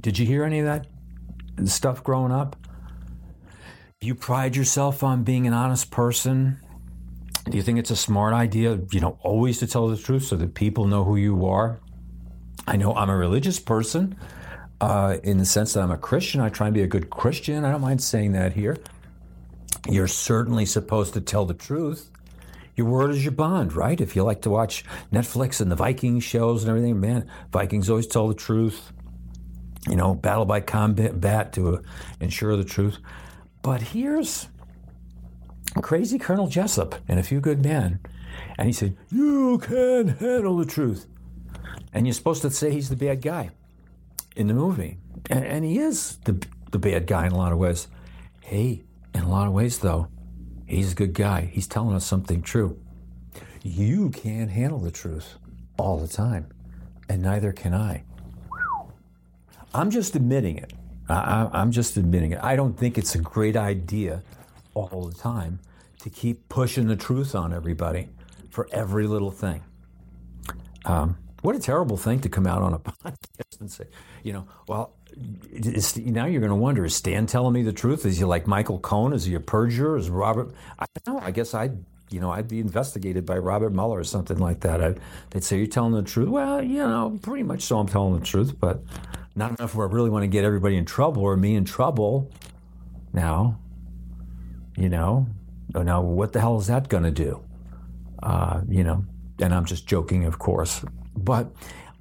Did 0.00 0.18
you 0.18 0.26
hear 0.26 0.44
any 0.44 0.60
of 0.60 0.66
that 0.66 0.86
stuff 1.68 2.04
growing 2.04 2.32
up? 2.32 2.56
You 4.00 4.14
pride 4.14 4.54
yourself 4.54 5.02
on 5.02 5.24
being 5.24 5.46
an 5.46 5.54
honest 5.54 5.90
person. 5.90 6.58
Do 7.48 7.56
you 7.56 7.62
think 7.62 7.78
it's 7.78 7.90
a 7.90 7.96
smart 7.96 8.34
idea, 8.34 8.80
you 8.90 9.00
know, 9.00 9.18
always 9.22 9.58
to 9.60 9.66
tell 9.66 9.88
the 9.88 9.96
truth 9.96 10.24
so 10.24 10.36
that 10.36 10.54
people 10.54 10.86
know 10.86 11.04
who 11.04 11.16
you 11.16 11.46
are? 11.46 11.80
I 12.66 12.76
know 12.76 12.94
I'm 12.94 13.10
a 13.10 13.16
religious 13.16 13.58
person 13.58 14.16
uh, 14.84 15.18
in 15.22 15.38
the 15.38 15.44
sense 15.44 15.72
that 15.72 15.82
I'm 15.82 15.90
a 15.90 15.98
Christian. 15.98 16.40
I 16.40 16.48
try 16.50 16.66
and 16.66 16.74
be 16.74 16.82
a 16.82 16.86
good 16.86 17.10
Christian. 17.10 17.64
I 17.64 17.70
don't 17.70 17.80
mind 17.80 18.02
saying 18.02 18.32
that 18.32 18.52
here. 18.52 18.76
You're 19.88 20.08
certainly 20.08 20.66
supposed 20.66 21.14
to 21.14 21.20
tell 21.20 21.46
the 21.46 21.54
truth. 21.54 22.10
Your 22.76 22.88
word 22.88 23.10
is 23.10 23.24
your 23.24 23.32
bond, 23.32 23.72
right? 23.74 24.00
If 24.00 24.16
you 24.16 24.24
like 24.24 24.42
to 24.42 24.50
watch 24.50 24.84
Netflix 25.12 25.60
and 25.60 25.70
the 25.70 25.76
Viking 25.76 26.20
shows 26.20 26.62
and 26.62 26.70
everything, 26.70 27.00
man, 27.00 27.30
Vikings 27.52 27.88
always 27.88 28.06
tell 28.06 28.28
the 28.28 28.34
truth 28.34 28.92
you 29.88 29.96
know, 29.96 30.14
battle 30.14 30.46
by 30.46 30.60
combat 30.60 31.52
to 31.52 31.76
uh, 31.76 31.82
ensure 32.20 32.56
the 32.56 32.64
truth. 32.64 32.98
But 33.62 33.82
here's 33.82 34.48
crazy 35.82 36.18
Colonel 36.18 36.48
Jessep 36.48 36.94
and 37.06 37.18
a 37.18 37.22
few 37.22 37.40
good 37.40 37.62
men. 37.62 38.00
And 38.58 38.66
he 38.66 38.72
said, 38.72 38.96
You 39.10 39.58
can't 39.58 40.18
handle 40.18 40.56
the 40.56 40.64
truth. 40.64 41.06
And 41.92 42.06
you're 42.06 42.14
supposed 42.14 42.42
to 42.42 42.50
say 42.50 42.70
he's 42.70 42.88
the 42.88 42.96
bad 42.96 43.20
guy 43.22 43.50
in 44.36 44.48
the 44.48 44.54
movie. 44.54 44.98
And, 45.30 45.44
and 45.44 45.64
he 45.64 45.78
is 45.78 46.18
the, 46.24 46.44
the 46.70 46.78
bad 46.78 47.06
guy 47.06 47.26
in 47.26 47.32
a 47.32 47.36
lot 47.36 47.52
of 47.52 47.58
ways. 47.58 47.88
Hey, 48.40 48.84
in 49.14 49.22
a 49.22 49.28
lot 49.28 49.46
of 49.46 49.52
ways, 49.52 49.78
though, 49.78 50.08
he's 50.66 50.92
a 50.92 50.94
good 50.94 51.14
guy. 51.14 51.48
He's 51.52 51.66
telling 51.66 51.94
us 51.94 52.04
something 52.04 52.42
true. 52.42 52.78
You 53.62 54.10
can't 54.10 54.50
handle 54.50 54.78
the 54.78 54.90
truth 54.90 55.36
all 55.78 55.98
the 55.98 56.08
time, 56.08 56.48
and 57.08 57.22
neither 57.22 57.52
can 57.52 57.72
I. 57.72 58.04
I'm 59.72 59.90
just 59.90 60.14
admitting 60.14 60.58
it. 60.58 60.72
I, 61.08 61.48
am 61.52 61.70
just 61.70 61.96
admitting 61.96 62.32
it. 62.32 62.40
I 62.42 62.56
don't 62.56 62.78
think 62.78 62.96
it's 62.96 63.14
a 63.14 63.18
great 63.18 63.56
idea 63.56 64.22
all 64.74 65.06
the 65.06 65.14
time 65.14 65.60
to 66.00 66.10
keep 66.10 66.48
pushing 66.48 66.88
the 66.88 66.96
truth 66.96 67.34
on 67.34 67.52
everybody 67.52 68.08
for 68.50 68.68
every 68.72 69.06
little 69.06 69.30
thing. 69.30 69.62
Um, 70.84 71.16
what 71.44 71.54
a 71.54 71.58
terrible 71.58 71.98
thing 71.98 72.20
to 72.20 72.30
come 72.30 72.46
out 72.46 72.62
on 72.62 72.72
a 72.72 72.78
podcast 72.78 73.60
and 73.60 73.70
say, 73.70 73.84
you 74.22 74.32
know, 74.32 74.48
well, 74.66 74.94
now 75.14 76.24
you're 76.24 76.40
going 76.40 76.48
to 76.48 76.56
wonder: 76.56 76.86
Is 76.86 76.96
Stan 76.96 77.26
telling 77.26 77.52
me 77.52 77.62
the 77.62 77.72
truth? 77.72 78.06
Is 78.06 78.16
he 78.16 78.24
like 78.24 78.46
Michael 78.46 78.78
Cohen? 78.78 79.12
Is 79.12 79.26
he 79.26 79.34
a 79.34 79.40
perjurer? 79.40 79.98
Is 79.98 80.08
Robert? 80.08 80.54
I 80.78 80.86
don't 81.04 81.14
know. 81.14 81.20
I 81.22 81.32
guess 81.32 81.52
I'd, 81.52 81.84
you 82.08 82.18
know, 82.18 82.30
I'd 82.30 82.48
be 82.48 82.60
investigated 82.60 83.26
by 83.26 83.36
Robert 83.36 83.74
Mueller 83.74 83.98
or 83.98 84.04
something 84.04 84.38
like 84.38 84.60
that. 84.60 84.82
I'd, 84.82 85.00
they'd 85.30 85.44
say, 85.44 85.58
"You're 85.58 85.66
telling 85.66 85.92
the 85.92 86.02
truth." 86.02 86.30
Well, 86.30 86.62
you 86.62 86.78
know, 86.78 87.18
pretty 87.20 87.42
much 87.42 87.60
so. 87.60 87.78
I'm 87.78 87.88
telling 87.88 88.18
the 88.18 88.24
truth, 88.24 88.58
but 88.58 88.82
not 89.36 89.58
enough 89.58 89.74
where 89.74 89.86
I 89.86 89.92
really 89.92 90.10
want 90.10 90.22
to 90.22 90.28
get 90.28 90.44
everybody 90.46 90.78
in 90.78 90.86
trouble 90.86 91.22
or 91.22 91.36
me 91.36 91.56
in 91.56 91.66
trouble. 91.66 92.32
Now, 93.12 93.58
you 94.78 94.88
know, 94.88 95.26
now 95.74 96.00
what 96.00 96.32
the 96.32 96.40
hell 96.40 96.58
is 96.58 96.68
that 96.68 96.88
going 96.88 97.04
to 97.04 97.10
do? 97.10 97.44
Uh, 98.22 98.62
you 98.66 98.82
know, 98.82 99.04
and 99.40 99.52
I'm 99.52 99.66
just 99.66 99.86
joking, 99.86 100.24
of 100.24 100.38
course. 100.38 100.82
But 101.16 101.52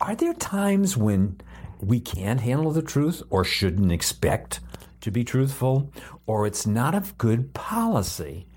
are 0.02 0.16
there 0.16 0.34
times 0.34 0.98
when 0.98 1.40
we 1.80 2.00
can't 2.00 2.42
handle 2.42 2.72
the 2.72 2.82
truth 2.82 3.22
or 3.30 3.44
shouldn't 3.44 3.92
expect 3.92 4.60
to 5.02 5.12
be 5.12 5.24
truthful, 5.24 5.92
or 6.26 6.48
it's 6.48 6.66
not 6.66 6.96
of 6.96 7.18
good 7.18 7.54
policy 7.54 8.48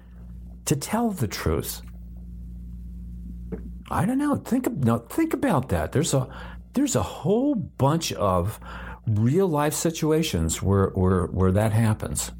to 0.65 0.77
tell 0.77 1.11
the 1.11 1.29
truth? 1.29 1.83
I 3.91 4.05
don't 4.05 4.19
know. 4.19 4.37
Think 4.37 4.69
no, 4.71 4.99
think 4.99 5.33
about 5.35 5.69
that. 5.69 5.93
There's 5.93 6.15
a 6.15 6.29
there's 6.75 6.97
a 6.97 7.03
whole 7.03 7.55
bunch 7.55 8.13
of 8.13 8.59
real 9.07 9.49
life 9.49 9.75
situations 9.75 10.63
where 10.63 10.89
where 10.91 11.27
where 11.27 11.53
that 11.53 11.73
happens. 11.73 12.33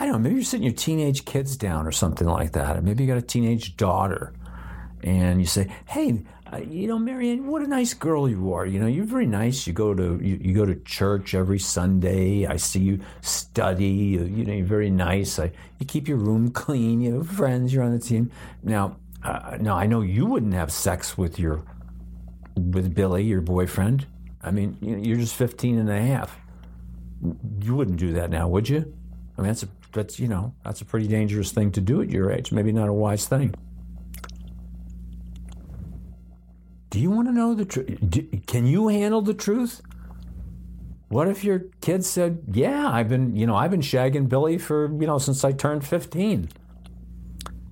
I 0.00 0.06
don't 0.06 0.12
know. 0.12 0.18
Maybe 0.18 0.36
you're 0.36 0.44
sitting 0.44 0.64
your 0.64 0.74
teenage 0.74 1.24
kids 1.24 1.56
down 1.56 1.86
or 1.86 1.92
something 1.92 2.26
like 2.26 2.52
that, 2.52 2.76
or 2.76 2.82
maybe 2.82 3.04
you 3.04 3.08
got 3.08 3.18
a 3.18 3.22
teenage 3.22 3.76
daughter, 3.76 4.32
and 5.02 5.40
you 5.40 5.46
say, 5.46 5.70
"Hey, 5.86 6.24
you 6.58 6.86
know, 6.86 6.98
Marianne, 6.98 7.46
what 7.46 7.62
a 7.62 7.66
nice 7.66 7.94
girl 7.94 8.28
you 8.28 8.52
are. 8.52 8.66
You 8.66 8.78
know, 8.78 8.86
you're 8.86 9.04
very 9.04 9.26
nice. 9.26 9.66
You 9.66 9.72
go 9.72 9.94
to 9.94 10.18
you, 10.22 10.38
you 10.40 10.54
go 10.54 10.66
to 10.66 10.74
church 10.74 11.34
every 11.34 11.58
Sunday. 11.58 12.46
I 12.46 12.56
see 12.56 12.80
you 12.80 13.00
study. 13.22 13.86
You, 13.86 14.24
you 14.24 14.44
know, 14.44 14.52
you're 14.52 14.66
very 14.66 14.90
nice. 14.90 15.38
I, 15.38 15.52
you 15.78 15.86
keep 15.86 16.08
your 16.08 16.18
room 16.18 16.50
clean. 16.50 17.00
You 17.00 17.18
have 17.18 17.28
friends. 17.28 17.72
You're 17.72 17.82
on 17.82 17.92
the 17.92 17.98
team. 17.98 18.30
Now, 18.62 18.96
uh, 19.24 19.56
now 19.60 19.76
I 19.76 19.86
know 19.86 20.02
you 20.02 20.26
wouldn't 20.26 20.54
have 20.54 20.70
sex 20.70 21.16
with 21.16 21.38
your 21.38 21.62
with 22.56 22.94
Billy, 22.94 23.24
your 23.24 23.40
boyfriend. 23.40 24.06
I 24.42 24.50
mean, 24.50 24.76
you're 24.80 25.18
just 25.18 25.36
15 25.36 25.78
and 25.78 25.88
a 25.88 26.00
half. 26.00 26.36
You 27.60 27.74
wouldn't 27.76 27.98
do 27.98 28.12
that 28.14 28.30
now, 28.30 28.48
would 28.48 28.68
you? 28.68 28.92
I 29.38 29.42
mean, 29.42 29.48
that's 29.48 29.62
a, 29.62 29.68
that's 29.92 30.18
you 30.18 30.28
know 30.28 30.54
that's 30.64 30.80
a 30.80 30.84
pretty 30.84 31.06
dangerous 31.06 31.52
thing 31.52 31.70
to 31.72 31.80
do 31.80 32.02
at 32.02 32.10
your 32.10 32.30
age. 32.30 32.52
Maybe 32.52 32.72
not 32.72 32.88
a 32.88 32.92
wise 32.92 33.26
thing. 33.26 33.54
Do 36.92 37.00
you 37.00 37.10
want 37.10 37.26
to 37.26 37.32
know 37.32 37.54
the 37.54 37.64
truth? 37.64 38.44
Can 38.46 38.66
you 38.66 38.88
handle 38.88 39.22
the 39.22 39.32
truth? 39.32 39.80
What 41.08 41.26
if 41.26 41.42
your 41.42 41.60
kid 41.80 42.04
said, 42.04 42.42
"Yeah, 42.52 42.86
I've 42.86 43.08
been, 43.08 43.34
you 43.34 43.46
know, 43.46 43.56
I've 43.56 43.70
been 43.70 43.80
shagging 43.80 44.28
Billy 44.28 44.58
for, 44.58 44.92
you 45.00 45.06
know, 45.06 45.16
since 45.16 45.42
I 45.42 45.52
turned 45.52 45.86
15." 45.86 46.50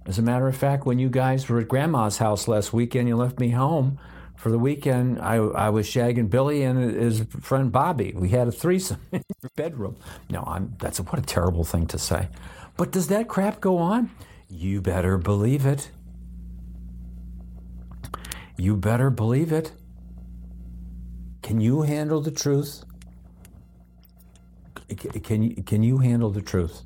As 0.06 0.18
a 0.18 0.22
matter 0.22 0.48
of 0.48 0.56
fact, 0.56 0.86
when 0.86 0.98
you 0.98 1.10
guys 1.10 1.46
were 1.50 1.58
at 1.58 1.68
Grandma's 1.68 2.16
house 2.16 2.48
last 2.48 2.72
weekend, 2.72 3.08
you 3.08 3.16
left 3.16 3.38
me 3.38 3.50
home 3.50 3.98
for 4.36 4.50
the 4.50 4.58
weekend. 4.58 5.20
I, 5.20 5.34
I 5.34 5.68
was 5.68 5.86
shagging 5.86 6.30
Billy 6.30 6.62
and 6.62 6.78
his 6.78 7.26
friend 7.42 7.70
Bobby. 7.70 8.14
We 8.16 8.30
had 8.30 8.48
a 8.48 8.52
threesome 8.52 9.02
in 9.12 9.22
your 9.42 9.50
bedroom. 9.54 9.96
No, 10.30 10.44
I'm. 10.46 10.76
That's 10.78 10.98
a, 10.98 11.02
what 11.02 11.18
a 11.18 11.26
terrible 11.26 11.64
thing 11.64 11.86
to 11.88 11.98
say. 11.98 12.28
But 12.78 12.90
does 12.90 13.08
that 13.08 13.28
crap 13.28 13.60
go 13.60 13.76
on? 13.76 14.08
You 14.48 14.80
better 14.80 15.18
believe 15.18 15.66
it. 15.66 15.90
You 18.60 18.76
better 18.76 19.08
believe 19.08 19.52
it. 19.52 19.72
Can 21.42 21.62
you 21.62 21.80
handle 21.80 22.20
the 22.20 22.30
truth? 22.30 22.84
Can 25.22 25.42
you, 25.42 25.62
can 25.62 25.82
you 25.82 25.96
handle 25.96 26.28
the 26.28 26.42
truth? 26.42 26.82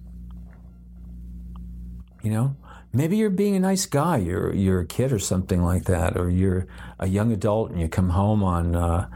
You 2.23 2.31
know, 2.31 2.57
maybe 2.93 3.17
you're 3.17 3.29
being 3.29 3.57
a 3.57 3.61
nice 3.61 3.87
guy. 3.87 4.19
You're 4.19 4.55
you're 4.55 4.81
a 4.83 4.87
kid 4.87 5.13
or 5.13 5.19
something 5.19 5.65
like 5.65 5.87
that, 5.87 6.17
or 6.17 6.31
you're 6.31 6.69
a 7.01 7.09
young 7.09 7.33
adult 7.33 7.73
and 7.73 7.81
you 7.81 7.89
come 7.89 8.11
home 8.11 8.45
on 8.45 8.77
uh, 8.77 9.09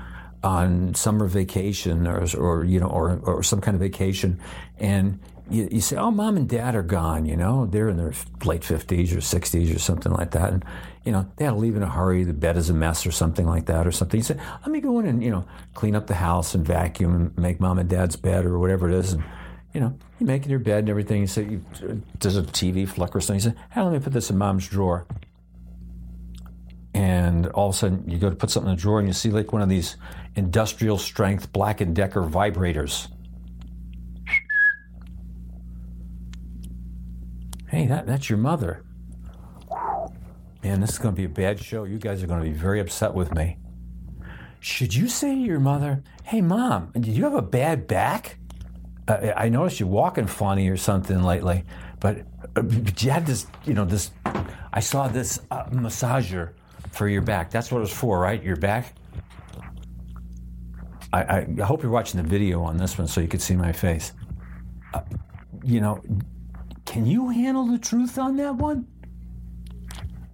on 0.42 0.96
summer 0.96 1.28
vacation 1.28 2.08
or 2.08 2.26
or 2.36 2.64
you 2.64 2.80
know 2.80 2.88
or 2.88 3.20
or 3.22 3.44
some 3.44 3.60
kind 3.60 3.76
of 3.76 3.80
vacation, 3.80 4.40
and 4.78 5.20
you, 5.50 5.68
you 5.70 5.80
say, 5.80 5.96
"Oh, 5.96 6.10
mom 6.10 6.36
and 6.36 6.48
dad 6.48 6.74
are 6.74 6.82
gone." 6.82 7.26
You 7.26 7.36
know, 7.36 7.66
they're 7.66 7.88
in 7.88 7.96
their 7.96 8.12
late 8.44 8.64
fifties 8.64 9.14
or 9.14 9.20
sixties 9.20 9.74
or 9.74 9.78
something 9.78 10.12
like 10.12 10.32
that, 10.32 10.52
and 10.52 10.64
you 11.04 11.12
know 11.12 11.30
they 11.36 11.44
had 11.44 11.52
to 11.52 11.56
leave 11.56 11.76
in 11.76 11.82
a 11.82 11.88
hurry. 11.88 12.24
The 12.24 12.32
bed 12.32 12.56
is 12.56 12.70
a 12.70 12.74
mess 12.74 13.06
or 13.06 13.10
something 13.10 13.46
like 13.46 13.66
that, 13.66 13.86
or 13.86 13.92
something. 13.92 14.18
You 14.18 14.24
say, 14.24 14.36
"Let 14.60 14.68
me 14.68 14.80
go 14.80 14.98
in 14.98 15.06
and 15.06 15.22
you 15.22 15.30
know 15.30 15.44
clean 15.74 15.94
up 15.94 16.06
the 16.06 16.14
house 16.14 16.54
and 16.54 16.66
vacuum 16.66 17.14
and 17.14 17.38
make 17.38 17.60
mom 17.60 17.78
and 17.78 17.88
dad's 17.88 18.16
bed 18.16 18.44
or 18.44 18.58
whatever 18.58 18.88
it 18.88 18.94
is." 18.94 19.14
And 19.14 19.24
you 19.72 19.80
know, 19.80 19.96
you're 20.18 20.26
making 20.26 20.50
your 20.50 20.60
bed 20.60 20.80
and 20.80 20.88
everything. 20.88 21.20
You 21.20 21.26
say, 21.26 21.44
you, 21.44 21.64
"Does 22.18 22.36
a 22.36 22.42
TV 22.42 22.86
flicker?" 22.86 23.18
or 23.18 23.20
something? 23.20 23.42
You 23.44 23.50
say, 23.50 23.56
"Hey, 23.70 23.82
let 23.82 23.92
me 23.92 23.98
put 24.00 24.12
this 24.12 24.30
in 24.30 24.38
mom's 24.38 24.66
drawer." 24.66 25.06
And 26.94 27.46
all 27.48 27.68
of 27.68 27.74
a 27.74 27.78
sudden, 27.78 28.08
you 28.08 28.18
go 28.18 28.28
to 28.28 28.36
put 28.36 28.50
something 28.50 28.70
in 28.70 28.76
the 28.76 28.80
drawer, 28.80 28.98
and 28.98 29.06
you 29.06 29.14
see 29.14 29.30
like 29.30 29.52
one 29.52 29.62
of 29.62 29.68
these 29.68 29.96
industrial 30.34 30.98
strength 30.98 31.52
Black 31.52 31.80
and 31.80 31.94
Decker 31.94 32.22
vibrators 32.22 33.08
Hey, 37.68 37.86
that, 37.86 38.06
that's 38.06 38.30
your 38.30 38.38
mother. 38.38 38.82
Man, 40.62 40.80
this 40.80 40.90
is 40.90 40.98
going 40.98 41.14
to 41.14 41.16
be 41.16 41.24
a 41.24 41.28
bad 41.28 41.60
show. 41.60 41.84
You 41.84 41.98
guys 41.98 42.22
are 42.22 42.26
going 42.26 42.42
to 42.42 42.50
be 42.50 42.56
very 42.56 42.80
upset 42.80 43.14
with 43.14 43.34
me. 43.34 43.58
Should 44.60 44.94
you 44.94 45.06
say 45.06 45.34
to 45.34 45.40
your 45.40 45.60
mother, 45.60 46.02
hey, 46.24 46.40
mom, 46.40 46.90
did 46.94 47.08
you 47.08 47.24
have 47.24 47.34
a 47.34 47.42
bad 47.42 47.86
back? 47.86 48.38
Uh, 49.06 49.32
I 49.36 49.48
noticed 49.48 49.80
you 49.80 49.86
walking 49.86 50.26
funny 50.26 50.68
or 50.68 50.76
something 50.76 51.22
lately, 51.22 51.64
but, 52.00 52.18
uh, 52.56 52.62
you 52.98 53.10
had 53.10 53.24
this, 53.26 53.46
you 53.64 53.74
know, 53.74 53.84
this, 53.84 54.10
I 54.72 54.80
saw 54.80 55.06
this 55.08 55.40
uh, 55.50 55.64
massager 55.66 56.52
for 56.90 57.08
your 57.08 57.22
back. 57.22 57.50
That's 57.50 57.70
what 57.70 57.78
it 57.78 57.82
was 57.82 57.92
for, 57.92 58.18
right? 58.18 58.42
Your 58.42 58.56
back? 58.56 58.94
I, 61.12 61.46
I 61.58 61.62
hope 61.62 61.82
you're 61.82 61.92
watching 61.92 62.20
the 62.20 62.28
video 62.28 62.62
on 62.62 62.76
this 62.76 62.98
one 62.98 63.06
so 63.06 63.20
you 63.20 63.28
can 63.28 63.40
see 63.40 63.56
my 63.56 63.72
face. 63.72 64.12
Uh, 64.92 65.00
you 65.62 65.80
know, 65.80 66.02
can 66.88 67.04
you 67.04 67.28
handle 67.28 67.66
the 67.66 67.78
truth 67.78 68.18
on 68.18 68.36
that 68.36 68.54
one? 68.54 68.86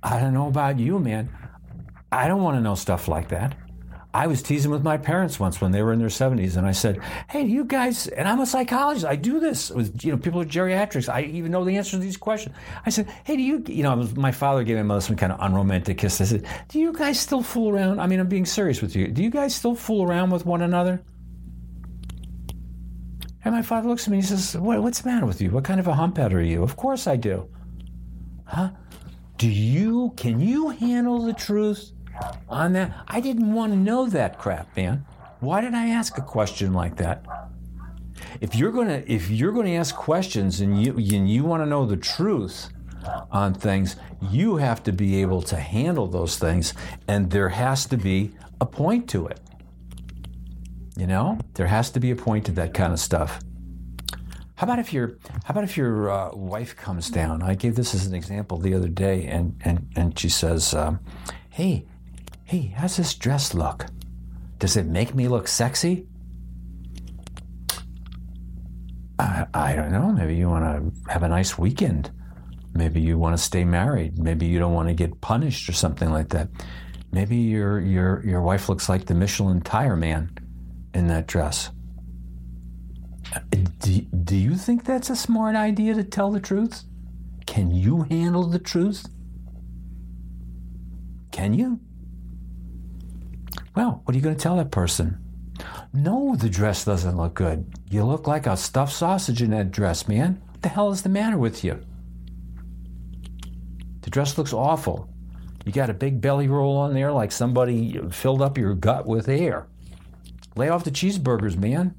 I 0.04 0.20
don't 0.20 0.32
know 0.32 0.46
about 0.46 0.78
you, 0.78 1.00
man. 1.00 1.28
I 2.12 2.28
don't 2.28 2.44
want 2.44 2.56
to 2.56 2.60
know 2.60 2.76
stuff 2.76 3.08
like 3.08 3.28
that. 3.30 3.56
I 4.14 4.28
was 4.28 4.40
teasing 4.40 4.70
with 4.70 4.84
my 4.84 4.96
parents 4.96 5.40
once 5.40 5.60
when 5.60 5.72
they 5.72 5.82
were 5.82 5.92
in 5.92 5.98
their 5.98 6.06
70s, 6.06 6.56
and 6.56 6.64
I 6.64 6.70
said, 6.70 7.00
"Hey, 7.28 7.42
you 7.42 7.64
guys," 7.64 8.06
and 8.06 8.28
I'm 8.28 8.38
a 8.38 8.46
psychologist. 8.46 9.04
I 9.04 9.16
do 9.16 9.40
this 9.40 9.72
with 9.72 10.04
you 10.04 10.12
know 10.12 10.16
people 10.16 10.38
with 10.38 10.48
geriatrics. 10.48 11.12
I 11.12 11.22
even 11.22 11.50
know 11.50 11.64
the 11.64 11.76
answer 11.76 11.92
to 11.92 11.98
these 11.98 12.16
questions. 12.16 12.54
I 12.86 12.90
said, 12.90 13.08
"Hey, 13.24 13.36
do 13.36 13.42
you?" 13.42 13.64
You 13.66 13.82
know, 13.82 14.08
my 14.14 14.30
father 14.30 14.62
gave 14.62 14.76
my 14.76 14.84
mother 14.84 15.00
some 15.00 15.16
kind 15.16 15.32
of 15.32 15.40
unromantic 15.40 15.98
kiss. 15.98 16.20
I 16.20 16.24
said, 16.24 16.46
"Do 16.68 16.78
you 16.78 16.92
guys 16.92 17.18
still 17.18 17.42
fool 17.42 17.70
around?" 17.70 17.98
I 17.98 18.06
mean, 18.06 18.20
I'm 18.20 18.28
being 18.28 18.46
serious 18.46 18.80
with 18.80 18.94
you. 18.94 19.08
Do 19.08 19.24
you 19.24 19.30
guys 19.30 19.56
still 19.56 19.74
fool 19.74 20.04
around 20.04 20.30
with 20.30 20.46
one 20.46 20.62
another? 20.62 21.02
And 23.44 23.54
my 23.54 23.62
father 23.62 23.88
looks 23.88 24.04
at 24.04 24.10
me 24.10 24.18
and 24.18 24.24
he 24.24 24.28
says, 24.28 24.56
what, 24.56 24.82
What's 24.82 25.02
the 25.02 25.10
matter 25.10 25.26
with 25.26 25.40
you? 25.40 25.50
What 25.50 25.64
kind 25.64 25.80
of 25.80 25.86
a 25.86 25.92
humphead 25.92 26.32
are 26.32 26.42
you? 26.42 26.62
Of 26.62 26.76
course 26.76 27.06
I 27.06 27.16
do. 27.16 27.48
Huh? 28.46 28.70
Do 29.36 29.48
you, 29.48 30.12
can 30.16 30.40
you 30.40 30.70
handle 30.70 31.22
the 31.22 31.32
truth 31.32 31.92
on 32.48 32.72
that? 32.74 32.94
I 33.08 33.20
didn't 33.20 33.52
want 33.52 33.72
to 33.72 33.78
know 33.78 34.06
that 34.06 34.38
crap, 34.38 34.74
man. 34.76 35.04
Why 35.40 35.60
did 35.60 35.74
I 35.74 35.88
ask 35.88 36.16
a 36.16 36.22
question 36.22 36.72
like 36.72 36.96
that? 36.96 37.24
If 38.40 38.54
you're 38.54 38.72
gonna, 38.72 39.02
if 39.06 39.28
you're 39.30 39.52
gonna 39.52 39.70
ask 39.72 39.94
questions 39.94 40.60
and 40.60 40.82
you 40.82 40.92
and 40.96 41.28
you 41.28 41.44
want 41.44 41.62
to 41.62 41.66
know 41.66 41.84
the 41.84 41.96
truth 41.96 42.70
on 43.30 43.54
things, 43.54 43.96
you 44.30 44.56
have 44.56 44.82
to 44.84 44.92
be 44.92 45.20
able 45.20 45.42
to 45.42 45.56
handle 45.56 46.06
those 46.06 46.38
things, 46.38 46.74
and 47.06 47.30
there 47.30 47.50
has 47.50 47.86
to 47.86 47.96
be 47.96 48.32
a 48.60 48.66
point 48.66 49.08
to 49.10 49.26
it. 49.26 49.40
You 50.96 51.06
know, 51.06 51.38
there 51.54 51.66
has 51.66 51.90
to 51.90 52.00
be 52.00 52.10
a 52.12 52.16
point 52.16 52.46
to 52.46 52.52
that 52.52 52.72
kind 52.72 52.92
of 52.92 53.00
stuff. 53.00 53.40
How 54.56 54.66
about 54.66 54.78
if 54.78 54.92
your 54.92 55.18
How 55.44 55.50
about 55.50 55.64
if 55.64 55.76
your 55.76 56.10
uh, 56.10 56.30
wife 56.34 56.76
comes 56.76 57.10
down? 57.10 57.42
I 57.42 57.54
gave 57.54 57.74
this 57.74 57.94
as 57.94 58.06
an 58.06 58.14
example 58.14 58.58
the 58.58 58.74
other 58.74 58.88
day, 58.88 59.26
and 59.26 59.60
and 59.64 59.88
and 59.96 60.16
she 60.18 60.28
says, 60.28 60.72
um, 60.72 61.00
"Hey, 61.50 61.86
hey, 62.44 62.72
how's 62.76 62.96
this 62.96 63.14
dress 63.14 63.54
look? 63.54 63.86
Does 64.60 64.76
it 64.76 64.86
make 64.86 65.14
me 65.14 65.26
look 65.26 65.48
sexy?" 65.48 66.06
I, 69.18 69.46
I 69.52 69.74
don't 69.74 69.90
know. 69.90 70.12
Maybe 70.12 70.36
you 70.36 70.48
want 70.48 70.64
to 70.64 71.12
have 71.12 71.24
a 71.24 71.28
nice 71.28 71.58
weekend. 71.58 72.12
Maybe 72.74 73.00
you 73.00 73.18
want 73.18 73.36
to 73.36 73.42
stay 73.42 73.64
married. 73.64 74.18
Maybe 74.18 74.46
you 74.46 74.58
don't 74.58 74.72
want 74.74 74.88
to 74.88 74.94
get 74.94 75.20
punished 75.20 75.68
or 75.68 75.72
something 75.72 76.10
like 76.10 76.28
that. 76.30 76.48
Maybe 77.10 77.36
your 77.36 77.80
your 77.80 78.24
your 78.24 78.40
wife 78.40 78.68
looks 78.68 78.88
like 78.88 79.06
the 79.06 79.14
Michelin 79.14 79.60
tire 79.62 79.96
man 79.96 80.30
in 80.94 81.08
that 81.08 81.26
dress. 81.26 81.70
Uh, 83.34 83.40
do, 83.80 84.00
do 84.00 84.36
you 84.36 84.54
think 84.54 84.84
that's 84.84 85.10
a 85.10 85.16
smart 85.16 85.56
idea 85.56 85.94
to 85.94 86.04
tell 86.04 86.30
the 86.30 86.40
truth? 86.40 86.84
Can 87.46 87.70
you 87.70 88.02
handle 88.02 88.44
the 88.44 88.58
truth? 88.58 89.06
Can 91.32 91.52
you? 91.52 91.80
Well, 93.74 94.02
what 94.04 94.14
are 94.14 94.16
you 94.16 94.22
going 94.22 94.36
to 94.36 94.40
tell 94.40 94.56
that 94.56 94.70
person? 94.70 95.18
No, 95.92 96.36
the 96.36 96.48
dress 96.48 96.84
doesn't 96.84 97.16
look 97.16 97.34
good. 97.34 97.66
You 97.90 98.04
look 98.04 98.26
like 98.26 98.46
a 98.46 98.56
stuffed 98.56 98.92
sausage 98.92 99.42
in 99.42 99.50
that 99.50 99.70
dress, 99.70 100.08
man. 100.08 100.40
What 100.50 100.62
the 100.62 100.68
hell 100.68 100.90
is 100.90 101.02
the 101.02 101.08
matter 101.08 101.38
with 101.38 101.64
you? 101.64 101.80
The 104.02 104.10
dress 104.10 104.38
looks 104.38 104.52
awful. 104.52 105.08
You 105.64 105.72
got 105.72 105.90
a 105.90 105.94
big 105.94 106.20
belly 106.20 106.46
roll 106.46 106.76
on 106.76 106.94
there 106.94 107.10
like 107.10 107.32
somebody 107.32 107.98
filled 108.10 108.42
up 108.42 108.58
your 108.58 108.74
gut 108.74 109.06
with 109.06 109.28
air. 109.28 109.66
Lay 110.56 110.68
off 110.68 110.84
the 110.84 110.90
cheeseburgers, 110.90 111.56
man. 111.56 111.94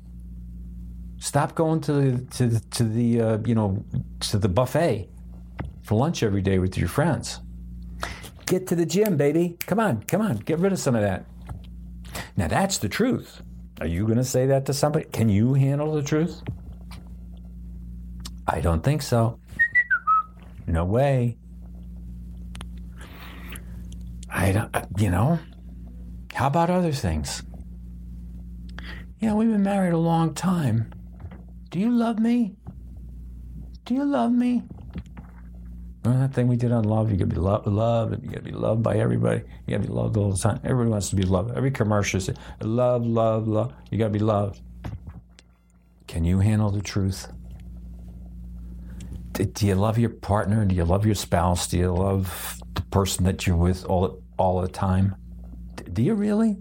Stop 1.17 1.55
going 1.55 1.81
to 1.81 1.93
the 1.93 2.25
to 2.35 2.47
the, 2.47 2.59
to 2.71 2.83
the 2.83 3.21
uh, 3.21 3.37
you 3.45 3.55
know 3.55 3.83
to 4.21 4.37
the 4.37 4.49
buffet 4.49 5.09
for 5.81 5.95
lunch 5.95 6.23
every 6.23 6.41
day 6.41 6.59
with 6.59 6.77
your 6.77 6.87
friends. 6.87 7.41
Get 8.45 8.67
to 8.67 8.75
the 8.75 8.85
gym, 8.85 9.17
baby. 9.17 9.57
Come 9.65 9.79
on, 9.79 10.03
come 10.03 10.21
on. 10.21 10.37
Get 10.37 10.59
rid 10.59 10.71
of 10.71 10.79
some 10.79 10.95
of 10.95 11.01
that. 11.01 11.25
Now 12.37 12.47
that's 12.47 12.77
the 12.77 12.89
truth. 12.89 13.41
Are 13.81 13.87
you 13.87 14.05
going 14.05 14.17
to 14.17 14.23
say 14.23 14.45
that 14.45 14.65
to 14.67 14.73
somebody? 14.73 15.05
Can 15.05 15.27
you 15.27 15.53
handle 15.53 15.93
the 15.93 16.03
truth? 16.03 16.41
I 18.47 18.61
don't 18.61 18.83
think 18.83 19.01
so. 19.01 19.39
No 20.67 20.85
way. 20.85 21.37
I 24.29 24.51
don't, 24.51 24.75
you 24.97 25.09
know, 25.09 25.39
how 26.33 26.47
about 26.47 26.69
other 26.69 26.91
things? 26.91 27.43
Yeah, 29.25 29.33
we've 29.33 29.49
been 29.49 29.63
married 29.63 29.93
a 29.93 29.97
long 29.97 30.35
time. 30.35 30.93
Do 31.71 31.79
you 31.79 31.89
love 31.89 32.19
me? 32.19 32.57
Do 33.83 33.95
you 33.95 34.05
love 34.05 34.31
me? 34.31 34.61
Remember 36.03 36.27
that 36.27 36.35
thing 36.35 36.47
we 36.47 36.57
did 36.57 36.71
on 36.71 36.83
love? 36.83 37.09
You 37.09 37.17
gotta 37.17 37.33
be 37.33 37.37
loved, 37.37 37.65
loved, 37.65 38.13
and 38.13 38.23
you 38.23 38.29
gotta 38.29 38.43
be 38.43 38.51
loved 38.51 38.83
by 38.83 38.97
everybody. 38.97 39.41
You 39.65 39.77
gotta 39.77 39.87
be 39.87 39.91
loved 39.91 40.15
all 40.15 40.31
the 40.31 40.37
time. 40.37 40.59
Everybody 40.63 40.91
wants 40.91 41.09
to 41.09 41.15
be 41.15 41.23
loved. 41.23 41.57
Every 41.57 41.71
commercial 41.71 42.19
says, 42.19 42.35
love, 42.61 43.03
love, 43.03 43.47
love. 43.47 43.73
You 43.89 43.97
gotta 43.97 44.11
be 44.11 44.19
loved. 44.19 44.61
Can 46.05 46.23
you 46.23 46.37
handle 46.37 46.69
the 46.69 46.83
truth? 46.83 47.27
Do, 49.31 49.65
you 49.65 49.73
love 49.73 49.97
your 49.97 50.11
partner? 50.11 50.65
Do 50.65 50.75
you 50.75 50.85
love 50.85 51.03
your 51.03 51.15
spouse? 51.15 51.65
Do 51.65 51.79
you 51.79 51.91
love 51.91 52.61
the 52.75 52.83
person 52.83 53.25
that 53.25 53.47
you're 53.47 53.57
with 53.57 53.85
all 53.85 54.21
all 54.37 54.61
the 54.61 54.67
time? 54.67 55.15
Do 55.91 56.03
you 56.03 56.13
really? 56.13 56.57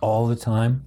All 0.00 0.26
the 0.26 0.34
time? 0.34 0.86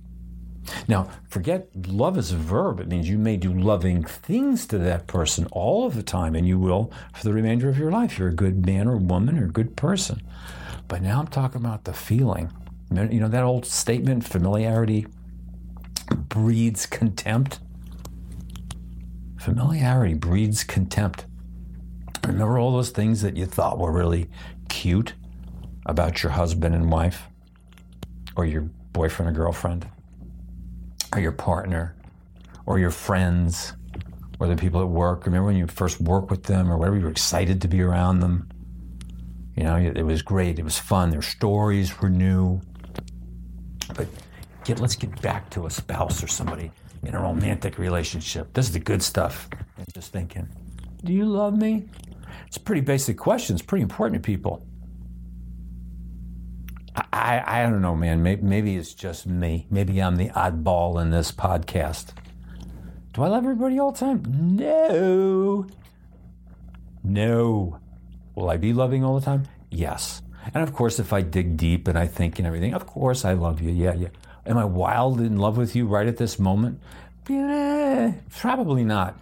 Now, 0.87 1.09
forget 1.29 1.69
love 1.87 2.17
is 2.17 2.31
a 2.31 2.37
verb. 2.37 2.79
It 2.79 2.87
means 2.87 3.07
you 3.09 3.17
may 3.17 3.37
do 3.37 3.53
loving 3.53 4.03
things 4.03 4.65
to 4.67 4.77
that 4.79 5.07
person 5.07 5.47
all 5.51 5.85
of 5.85 5.95
the 5.95 6.03
time, 6.03 6.35
and 6.35 6.47
you 6.47 6.57
will 6.57 6.91
for 7.13 7.23
the 7.23 7.33
remainder 7.33 7.69
of 7.69 7.77
your 7.77 7.91
life. 7.91 8.17
You're 8.17 8.29
a 8.29 8.33
good 8.33 8.65
man 8.65 8.87
or 8.87 8.97
woman 8.97 9.37
or 9.37 9.45
a 9.45 9.51
good 9.51 9.75
person. 9.75 10.21
But 10.87 11.01
now 11.01 11.19
I'm 11.19 11.27
talking 11.27 11.61
about 11.61 11.83
the 11.83 11.93
feeling. 11.93 12.51
You 12.91 13.19
know 13.19 13.27
that 13.27 13.43
old 13.43 13.65
statement 13.65 14.23
familiarity 14.23 15.07
breeds 16.29 16.85
contempt? 16.85 17.59
Familiarity 19.39 20.13
breeds 20.13 20.63
contempt. 20.63 21.25
Remember 22.25 22.57
all 22.57 22.71
those 22.71 22.89
things 22.89 23.21
that 23.21 23.37
you 23.37 23.45
thought 23.45 23.77
were 23.77 23.91
really 23.91 24.29
cute 24.69 25.13
about 25.85 26.23
your 26.23 26.31
husband 26.31 26.73
and 26.73 26.91
wife, 26.91 27.27
or 28.35 28.45
your 28.45 28.61
boyfriend 28.93 29.29
or 29.29 29.33
girlfriend? 29.33 29.87
Or 31.15 31.19
your 31.19 31.31
partner 31.31 31.95
or 32.65 32.77
your 32.77 32.91
friends 32.91 33.73
or 34.39 34.47
the 34.47 34.55
people 34.55 34.81
at 34.81 34.87
work. 34.87 35.25
Remember 35.25 35.47
when 35.47 35.55
you 35.55 35.65
first 35.67 36.01
worked 36.01 36.29
with 36.29 36.43
them 36.43 36.69
or 36.69 36.77
whatever, 36.77 36.97
you 36.97 37.03
were 37.03 37.11
excited 37.11 37.61
to 37.61 37.67
be 37.67 37.81
around 37.81 38.19
them. 38.19 38.49
You 39.55 39.63
know, 39.63 39.77
it 39.77 40.03
was 40.03 40.21
great. 40.21 40.59
It 40.59 40.65
was 40.65 40.77
fun. 40.77 41.09
Their 41.11 41.21
stories 41.21 42.01
were 42.01 42.09
new. 42.09 42.59
But 43.95 44.07
get, 44.65 44.81
let's 44.81 44.97
get 44.97 45.21
back 45.21 45.49
to 45.51 45.65
a 45.65 45.69
spouse 45.69 46.21
or 46.21 46.27
somebody 46.27 46.71
in 47.03 47.15
a 47.15 47.21
romantic 47.21 47.77
relationship. 47.77 48.53
This 48.53 48.65
is 48.65 48.73
the 48.73 48.79
good 48.79 49.01
stuff. 49.01 49.47
I'm 49.77 49.85
just 49.93 50.11
thinking, 50.11 50.49
do 51.05 51.13
you 51.13 51.25
love 51.25 51.57
me? 51.57 51.85
It's 52.47 52.57
a 52.57 52.59
pretty 52.59 52.81
basic 52.81 53.17
question. 53.17 53.55
It's 53.55 53.63
pretty 53.63 53.83
important 53.83 54.21
to 54.21 54.25
people. 54.25 54.67
I, 57.15 57.61
I 57.61 57.63
don't 57.63 57.81
know, 57.81 57.95
man. 57.95 58.21
Maybe, 58.23 58.41
maybe 58.41 58.75
it's 58.75 58.93
just 58.93 59.25
me. 59.25 59.67
Maybe 59.69 60.01
I'm 60.01 60.17
the 60.17 60.29
oddball 60.29 61.01
in 61.01 61.11
this 61.11 61.31
podcast. 61.31 62.07
Do 63.13 63.23
I 63.23 63.29
love 63.29 63.45
everybody 63.45 63.79
all 63.79 63.93
the 63.93 63.99
time? 63.99 64.23
No. 64.27 65.65
No. 67.05 67.79
Will 68.35 68.49
I 68.49 68.57
be 68.57 68.73
loving 68.73 69.05
all 69.05 69.17
the 69.17 69.25
time? 69.25 69.47
Yes. 69.71 70.21
And 70.53 70.61
of 70.61 70.73
course, 70.73 70.99
if 70.99 71.13
I 71.13 71.21
dig 71.21 71.55
deep 71.55 71.87
and 71.87 71.97
I 71.97 72.05
think 72.05 72.37
and 72.37 72.45
everything, 72.45 72.73
of 72.73 72.85
course 72.85 73.23
I 73.23 73.31
love 73.31 73.61
you. 73.61 73.71
Yeah, 73.71 73.93
yeah. 73.93 74.09
Am 74.45 74.57
I 74.57 74.65
wild 74.65 75.21
in 75.21 75.37
love 75.37 75.55
with 75.55 75.73
you 75.73 75.87
right 75.87 76.07
at 76.07 76.17
this 76.17 76.37
moment? 76.37 76.81
Yeah, 77.29 78.13
probably 78.29 78.83
not. 78.83 79.17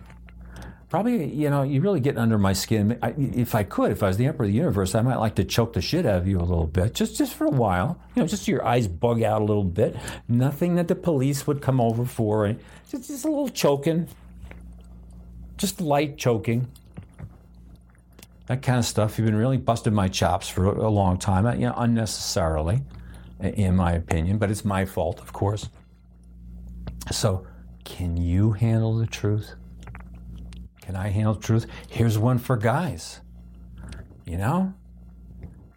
Probably, 0.94 1.26
you 1.34 1.50
know, 1.50 1.64
you're 1.64 1.82
really 1.82 2.02
getting 2.02 2.20
under 2.20 2.38
my 2.38 2.54
skin. 2.54 3.00
I, 3.02 3.16
if 3.18 3.56
I 3.56 3.64
could, 3.64 3.92
if 3.92 4.04
I 4.04 4.10
was 4.10 4.18
the 4.18 4.28
emperor 4.28 4.46
of 4.46 4.52
the 4.52 4.56
universe, 4.56 4.94
I 4.94 5.02
might 5.02 5.16
like 5.16 5.34
to 5.38 5.44
choke 5.44 5.74
the 5.74 5.82
shit 5.82 6.06
out 6.06 6.18
of 6.18 6.28
you 6.28 6.38
a 6.38 6.46
little 6.46 6.68
bit, 6.68 6.94
just 6.94 7.18
just 7.18 7.34
for 7.34 7.46
a 7.46 7.50
while. 7.50 8.00
You 8.14 8.22
know, 8.22 8.28
just 8.28 8.46
so 8.46 8.52
your 8.52 8.64
eyes 8.64 8.88
bug 8.88 9.24
out 9.24 9.42
a 9.42 9.44
little 9.44 9.64
bit. 9.64 9.96
Nothing 10.28 10.76
that 10.76 10.88
the 10.88 10.94
police 10.94 11.48
would 11.48 11.64
come 11.64 11.82
over 11.82 12.06
for. 12.06 12.48
Just, 12.92 13.08
just 13.08 13.26
a 13.26 13.28
little 13.28 13.50
choking, 13.50 14.08
just 15.58 15.82
light 15.82 16.16
choking. 16.16 16.68
That 18.46 18.62
kind 18.62 18.78
of 18.78 18.86
stuff. 18.86 19.18
You've 19.18 19.26
been 19.26 19.36
really 19.36 19.58
busting 19.58 19.96
my 19.96 20.10
chops 20.10 20.48
for 20.48 20.68
a, 20.68 20.90
a 20.90 20.92
long 20.92 21.18
time, 21.18 21.48
you 21.60 21.66
know, 21.66 21.74
unnecessarily, 21.76 22.84
in 23.40 23.76
my 23.76 23.94
opinion. 23.94 24.38
But 24.38 24.52
it's 24.52 24.64
my 24.64 24.86
fault, 24.86 25.22
of 25.22 25.34
course. 25.34 25.70
So, 27.12 27.48
can 27.84 28.16
you 28.16 28.52
handle 28.52 28.96
the 28.96 29.08
truth? 29.08 29.56
Can 30.84 30.98
I 30.98 31.08
handle 31.08 31.36
truth? 31.36 31.66
Here's 31.90 32.18
one 32.18 32.38
for 32.38 32.58
guys. 32.58 33.22
You 34.26 34.38
know? 34.38 34.74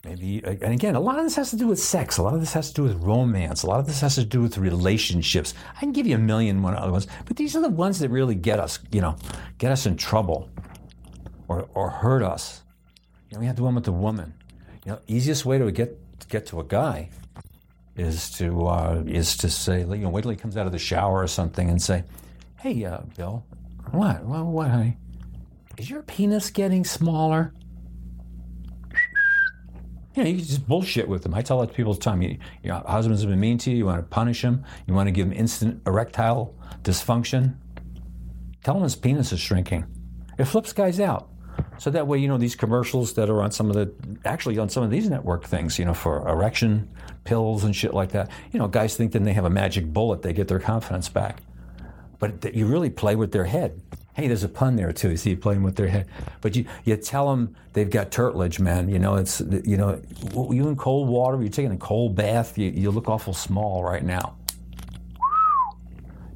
Maybe, 0.05 0.42
and 0.45 0.73
again, 0.73 0.97
a 0.97 1.01
lot 1.01 1.19
of 1.19 1.25
this 1.25 1.37
has 1.37 1.51
to 1.51 1.57
do 1.57 1.69
with 1.69 1.79
sex. 1.79 2.19
A 2.19 2.25
lot 2.25 2.35
of 2.35 2.40
this 2.40 2.53
has 2.55 2.69
to 2.71 2.75
do 2.75 2.83
with 2.83 2.95
romance. 2.97 3.62
A 3.62 3.69
lot 3.69 3.79
of 3.79 3.87
this 3.87 4.01
has 4.01 4.16
to 4.16 4.25
do 4.25 4.42
with 4.42 4.59
relationships. 4.59 5.55
I 5.77 5.81
can 5.81 5.92
give 5.92 6.09
you 6.09 6.16
a 6.16 6.19
million 6.19 6.61
one 6.61 6.75
other 6.75 6.90
ones, 6.90 7.07
but 7.25 7.37
these 7.37 7.55
are 7.55 7.62
the 7.62 7.69
ones 7.69 8.01
that 8.01 8.09
really 8.09 8.35
get 8.35 8.59
us, 8.59 8.81
you 8.90 9.01
know, 9.01 9.16
get 9.59 9.71
us 9.71 9.87
in 9.87 9.97
trouble 9.97 10.51
or, 11.47 11.69
or 11.75 11.90
hurt 11.90 12.23
us. 12.23 12.62
You 13.31 13.37
know, 13.37 13.40
we 13.40 13.47
have 13.47 13.57
the 13.57 13.62
one 13.62 13.77
with 13.77 13.85
the 13.85 13.92
woman. 13.92 14.35
You 14.85 14.92
know, 14.92 15.01
easiest 15.07 15.45
way 15.45 15.59
to 15.59 15.71
get 15.71 15.99
get 16.29 16.47
to 16.47 16.59
a 16.59 16.64
guy 16.64 17.11
is 17.97 18.31
to 18.33 18.66
uh, 18.66 19.03
is 19.07 19.37
to 19.38 19.51
say, 19.51 19.81
you 19.81 19.99
know, 19.99 20.09
wait 20.09 20.23
till 20.23 20.31
he 20.33 20.37
comes 20.37 20.57
out 20.57 20.66
of 20.66 20.73
the 20.73 20.79
shower 20.79 21.23
or 21.23 21.29
something 21.29 21.71
and 21.71 21.81
say, 21.81 22.05
"Hey, 22.59 22.85
uh, 22.85 23.01
Bill, 23.16 23.45
what? 23.92 24.25
What, 24.25 24.46
what, 24.46 24.70
honey? 24.70 24.96
Is 25.79 25.90
your 25.90 26.03
penis 26.03 26.51
getting 26.51 26.85
smaller? 26.85 27.53
You 30.14 30.25
know, 30.25 30.31
you 30.31 30.38
just 30.38 30.66
bullshit 30.66 31.09
with 31.09 31.22
them. 31.22 31.35
I 31.35 31.42
tell 31.42 31.61
that 31.61 31.68
to 31.68 31.75
people 31.75 31.92
all 31.92 31.99
the 31.99 32.01
time. 32.01 32.22
You, 32.22 32.38
your 32.62 32.83
husband's 32.87 33.25
been 33.25 33.38
mean 33.38 33.59
to 33.59 33.70
you. 33.70 33.77
You 33.77 33.87
want 33.87 33.99
to 33.99 34.03
punish 34.05 34.42
him. 34.42 34.64
You 34.87 34.94
want 34.94 35.09
to 35.09 35.11
give 35.11 35.27
him 35.27 35.33
instant 35.35 35.83
erectile 35.87 36.55
dysfunction. 36.83 37.57
Tell 38.64 38.77
him 38.77 38.83
his 38.83 38.96
penis 38.96 39.33
is 39.33 39.40
shrinking. 39.40 39.85
It 40.38 40.44
flips 40.46 40.72
guys 40.72 41.01
out. 41.01 41.29
So 41.79 41.90
that 41.90 42.07
way, 42.07 42.18
you 42.18 42.29
know, 42.29 42.38
these 42.38 42.55
commercials 42.55 43.12
that 43.14 43.29
are 43.29 43.42
on 43.42 43.51
some 43.51 43.70
of 43.70 43.77
the, 43.77 44.18
actually 44.25 44.59
on 44.59 44.70
some 44.70 44.83
of 44.83 44.90
these 44.90 45.09
network 45.11 45.44
things, 45.44 45.79
you 45.79 45.85
know, 45.85 45.94
for 45.94 46.27
erection 46.27 46.88
pills 47.25 47.64
and 47.64 47.77
shit 47.77 47.92
like 47.92 48.12
that, 48.12 48.31
you 48.53 48.59
know, 48.59 48.68
guys 48.68 48.96
think 48.96 49.12
then 49.12 49.25
they 49.25 49.35
have 49.35 49.44
a 49.44 49.51
magic 49.51 49.92
bullet, 49.92 50.22
they 50.22 50.33
get 50.33 50.49
their 50.49 50.59
confidence 50.59 51.11
back 51.11 51.42
but 52.18 52.40
that 52.42 52.55
you 52.55 52.66
really 52.66 52.90
play 52.90 53.16
with 53.16 53.33
their 53.33 53.44
head. 53.44 53.81
Hey, 54.14 54.29
there's 54.29 54.44
a 54.44 54.48
pun 54.48 54.76
there 54.76 54.92
too. 54.92 55.11
You 55.11 55.16
see, 55.16 55.37
playing 55.37 55.62
with 55.62 55.76
their 55.76 55.88
head. 55.88 56.07
But 56.40 56.57
you, 56.57 56.64
you 56.85 56.96
tell 56.96 57.29
them 57.31 57.55
they've 57.74 57.90
got 57.90 58.11
turtlage, 58.11 58.59
man. 58.59 58.88
You 58.88 58.98
know, 58.98 59.16
it's 59.16 59.40
you 59.40 59.76
know, 59.76 60.00
you 60.50 60.68
in 60.68 60.76
cold 60.76 61.09
water. 61.09 61.38
You're 61.40 61.50
taking 61.50 61.72
a 61.72 61.76
cold 61.76 62.14
bath. 62.14 62.57
You, 62.57 62.70
you 62.70 62.90
look 62.90 63.09
awful 63.09 63.35
small 63.35 63.85
right 63.85 64.05
now. 64.05 64.37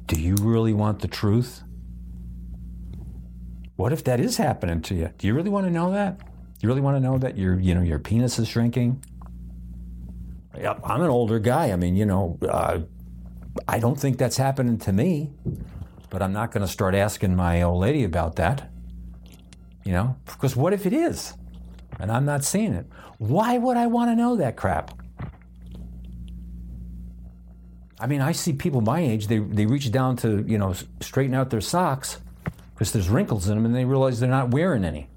Do 0.05 0.19
you 0.19 0.35
really 0.41 0.73
want 0.73 0.99
the 0.99 1.07
truth? 1.07 1.63
What 3.77 3.93
if 3.93 4.03
that 4.03 4.19
is 4.19 4.37
happening 4.37 4.81
to 4.83 4.93
you? 4.93 5.09
Do 5.17 5.25
you 5.25 5.33
really 5.33 5.49
want 5.49 5.65
to 5.65 5.71
know 5.71 5.91
that? 5.91 6.19
You 6.59 6.69
really 6.69 6.81
want 6.81 6.97
to 6.97 6.99
know 6.99 7.17
that 7.17 7.35
your 7.35 7.59
you 7.59 7.73
know 7.73 7.81
your 7.81 7.97
penis 7.97 8.37
is 8.37 8.47
shrinking? 8.47 9.03
I'm 10.53 11.01
an 11.01 11.09
older 11.09 11.39
guy. 11.39 11.71
I 11.71 11.75
mean, 11.77 11.95
you 11.95 12.05
know, 12.05 12.37
uh, 12.47 12.81
I 13.67 13.79
don't 13.79 13.99
think 13.99 14.17
that's 14.17 14.37
happening 14.37 14.77
to 14.79 14.91
me, 14.91 15.31
but 16.11 16.21
I'm 16.21 16.33
not 16.33 16.51
going 16.51 16.61
to 16.61 16.71
start 16.71 16.93
asking 16.93 17.35
my 17.35 17.63
old 17.63 17.79
lady 17.79 18.03
about 18.03 18.35
that. 18.35 18.69
You 19.83 19.93
know, 19.93 20.17
because 20.25 20.55
what 20.55 20.73
if 20.73 20.85
it 20.85 20.93
is? 20.93 21.33
And 21.99 22.11
I'm 22.11 22.25
not 22.25 22.43
seeing 22.43 22.73
it. 22.73 22.85
Why 23.17 23.57
would 23.57 23.77
I 23.77 23.87
want 23.87 24.11
to 24.11 24.15
know 24.15 24.35
that 24.35 24.55
crap? 24.55 24.91
I 27.99 28.07
mean, 28.07 28.21
I 28.21 28.33
see 28.33 28.53
people 28.53 28.81
my 28.81 28.99
age, 28.99 29.27
they, 29.27 29.39
they 29.39 29.65
reach 29.65 29.89
down 29.91 30.17
to, 30.17 30.43
you 30.47 30.57
know, 30.57 30.73
straighten 30.99 31.33
out 31.33 31.49
their 31.49 31.61
socks 31.61 32.19
because 32.73 32.91
there's 32.91 33.09
wrinkles 33.09 33.47
in 33.47 33.55
them 33.55 33.65
and 33.65 33.73
they 33.73 33.85
realize 33.85 34.19
they're 34.19 34.29
not 34.29 34.51
wearing 34.51 34.83
any. 34.83 35.07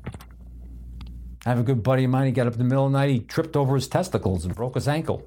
I 1.45 1.51
have 1.51 1.59
a 1.59 1.63
good 1.63 1.83
buddy 1.83 2.05
of 2.05 2.11
mine. 2.11 2.27
He 2.27 2.33
got 2.33 2.47
up 2.47 2.55
in 2.55 2.59
the 2.59 2.65
middle 2.65 2.87
of 2.87 2.93
the 2.93 2.99
night. 2.99 3.11
He 3.11 3.21
tripped 3.21 3.57
over 3.57 3.75
his 3.75 3.89
testicles 3.89 4.45
and 4.45 4.55
broke 4.55 4.77
his 4.77 4.87
ankle. 4.87 5.27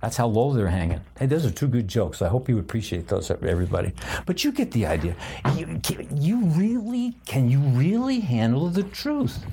That's 0.00 0.16
how 0.16 0.26
low 0.28 0.54
they're 0.54 0.68
hanging. 0.68 1.00
Hey, 1.18 1.26
those 1.26 1.44
are 1.44 1.50
two 1.50 1.68
good 1.68 1.86
jokes. 1.86 2.22
I 2.22 2.28
hope 2.28 2.48
you 2.48 2.58
appreciate 2.58 3.06
those, 3.08 3.30
everybody. 3.30 3.92
But 4.24 4.44
you 4.44 4.52
get 4.52 4.70
the 4.70 4.86
idea. 4.86 5.14
You, 5.54 5.80
you 6.14 6.46
really, 6.46 7.16
can 7.26 7.50
you 7.50 7.58
really 7.58 8.20
handle 8.20 8.68
the 8.70 8.82
truth? 8.82 9.44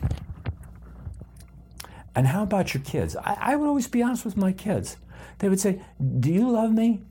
And 2.15 2.25
how 2.25 2.43
about 2.43 2.73
your 2.73 2.81
kids? 2.83 3.15
I, 3.17 3.37
I 3.39 3.55
would 3.57 3.67
always 3.67 3.87
be 3.87 4.01
honest 4.01 4.23
with 4.23 4.37
my 4.37 4.53
kids. 4.53 4.97
They 5.39 5.49
would 5.49 5.59
say, 5.59 5.81
Do 6.19 6.31
you 6.31 6.49
love 6.49 6.71
me? 6.71 7.01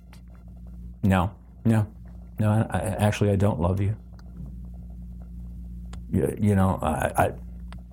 No, 1.02 1.30
no, 1.64 1.86
no, 2.40 2.50
I, 2.50 2.78
I, 2.78 2.80
actually, 2.98 3.30
I 3.30 3.36
don't 3.36 3.60
love 3.60 3.80
you. 3.80 3.94
You, 6.10 6.36
you 6.40 6.54
know, 6.56 6.78
I, 6.82 7.32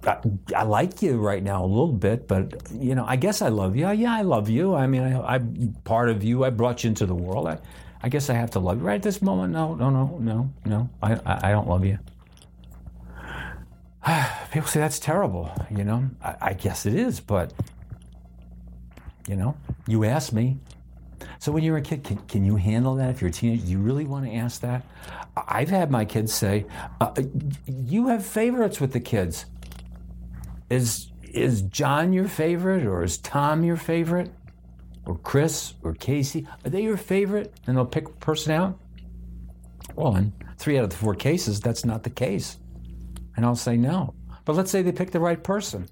I, 0.06 0.18
I, 0.56 0.64
like 0.64 1.02
you 1.02 1.18
right 1.18 1.42
now 1.42 1.64
a 1.64 1.68
little 1.68 1.94
bit, 1.94 2.28
but 2.28 2.54
you 2.72 2.96
know, 2.96 3.06
I 3.06 3.16
guess 3.16 3.42
I 3.42 3.50
love 3.50 3.76
you. 3.76 3.90
Yeah, 3.92 4.14
I 4.14 4.22
love 4.22 4.50
you. 4.50 4.76
I 4.76 4.88
mean, 4.88 5.02
I, 5.04 5.36
I'm 5.36 5.76
part 5.84 6.10
of 6.10 6.24
you. 6.24 6.44
I 6.44 6.50
brought 6.50 6.84
you 6.84 6.90
into 6.90 7.06
the 7.06 7.16
world. 7.16 7.48
I, 7.48 7.60
I 8.02 8.10
guess 8.10 8.30
I 8.30 8.34
have 8.34 8.52
to 8.52 8.60
love 8.60 8.80
you 8.80 8.84
right 8.84 8.96
at 8.96 9.04
this 9.04 9.22
moment. 9.22 9.54
No, 9.54 9.76
no, 9.76 9.90
no, 9.90 10.18
no, 10.20 10.50
no. 10.66 10.90
I, 11.02 11.14
I, 11.14 11.50
I 11.50 11.52
don't 11.52 11.68
love 11.68 11.86
you. 11.86 12.00
People 14.52 14.68
say 14.68 14.80
that's 14.80 15.00
terrible. 15.00 15.52
You 15.72 15.84
know, 15.84 16.10
I, 16.22 16.36
I 16.42 16.54
guess 16.54 16.86
it 16.86 16.96
is, 16.96 17.20
but 17.20 17.54
you 19.28 19.36
know, 19.36 19.56
you 19.88 20.04
asked 20.04 20.34
me. 20.34 20.58
So 21.40 21.52
when 21.52 21.64
you're 21.64 21.78
a 21.78 21.82
kid, 21.82 22.04
can, 22.04 22.18
can 22.18 22.44
you 22.46 22.58
handle 22.58 22.96
that 22.96 23.10
if 23.10 23.22
you're 23.22 23.30
a 23.30 23.34
teenager? 23.34 23.66
Do 23.66 23.72
you 23.72 23.80
really 23.80 24.06
want 24.06 24.26
to 24.26 24.34
ask 24.34 24.62
that? 24.62 24.86
I've 25.36 25.70
had 25.70 25.90
my 25.90 26.06
kids 26.06 26.34
say, 26.34 26.66
uh, 27.02 27.14
"You 27.66 28.08
have 28.08 28.26
favorites 28.26 28.80
with 28.80 28.92
the 28.92 29.00
kids. 29.00 29.46
Is 30.74 31.12
is 31.32 31.62
John 31.64 32.14
your 32.14 32.28
favorite, 32.28 32.86
or 32.86 33.04
is 33.04 33.18
Tom 33.20 33.64
your 33.64 33.78
favorite, 33.78 34.32
or 35.06 35.18
Chris, 35.18 35.74
or 35.84 35.94
Casey? 35.94 36.48
Are 36.66 36.70
they 36.70 36.82
your 36.82 36.98
favorite?" 36.98 37.54
And 37.68 37.78
they'll 37.78 37.86
pick 37.86 38.08
a 38.08 38.12
person 38.14 38.54
out. 38.54 38.80
Well, 39.96 40.16
in 40.16 40.34
three 40.58 40.78
out 40.78 40.86
of 40.86 40.90
the 40.90 40.96
four 40.96 41.14
cases, 41.14 41.60
that's 41.60 41.86
not 41.86 42.02
the 42.02 42.10
case, 42.10 42.58
and 43.36 43.46
I'll 43.46 43.56
say 43.56 43.78
no. 43.78 44.16
But 44.46 44.56
let's 44.56 44.72
say 44.72 44.82
they 44.82 44.92
pick 44.92 45.12
the 45.12 45.20
right 45.20 45.42
person. 45.44 45.88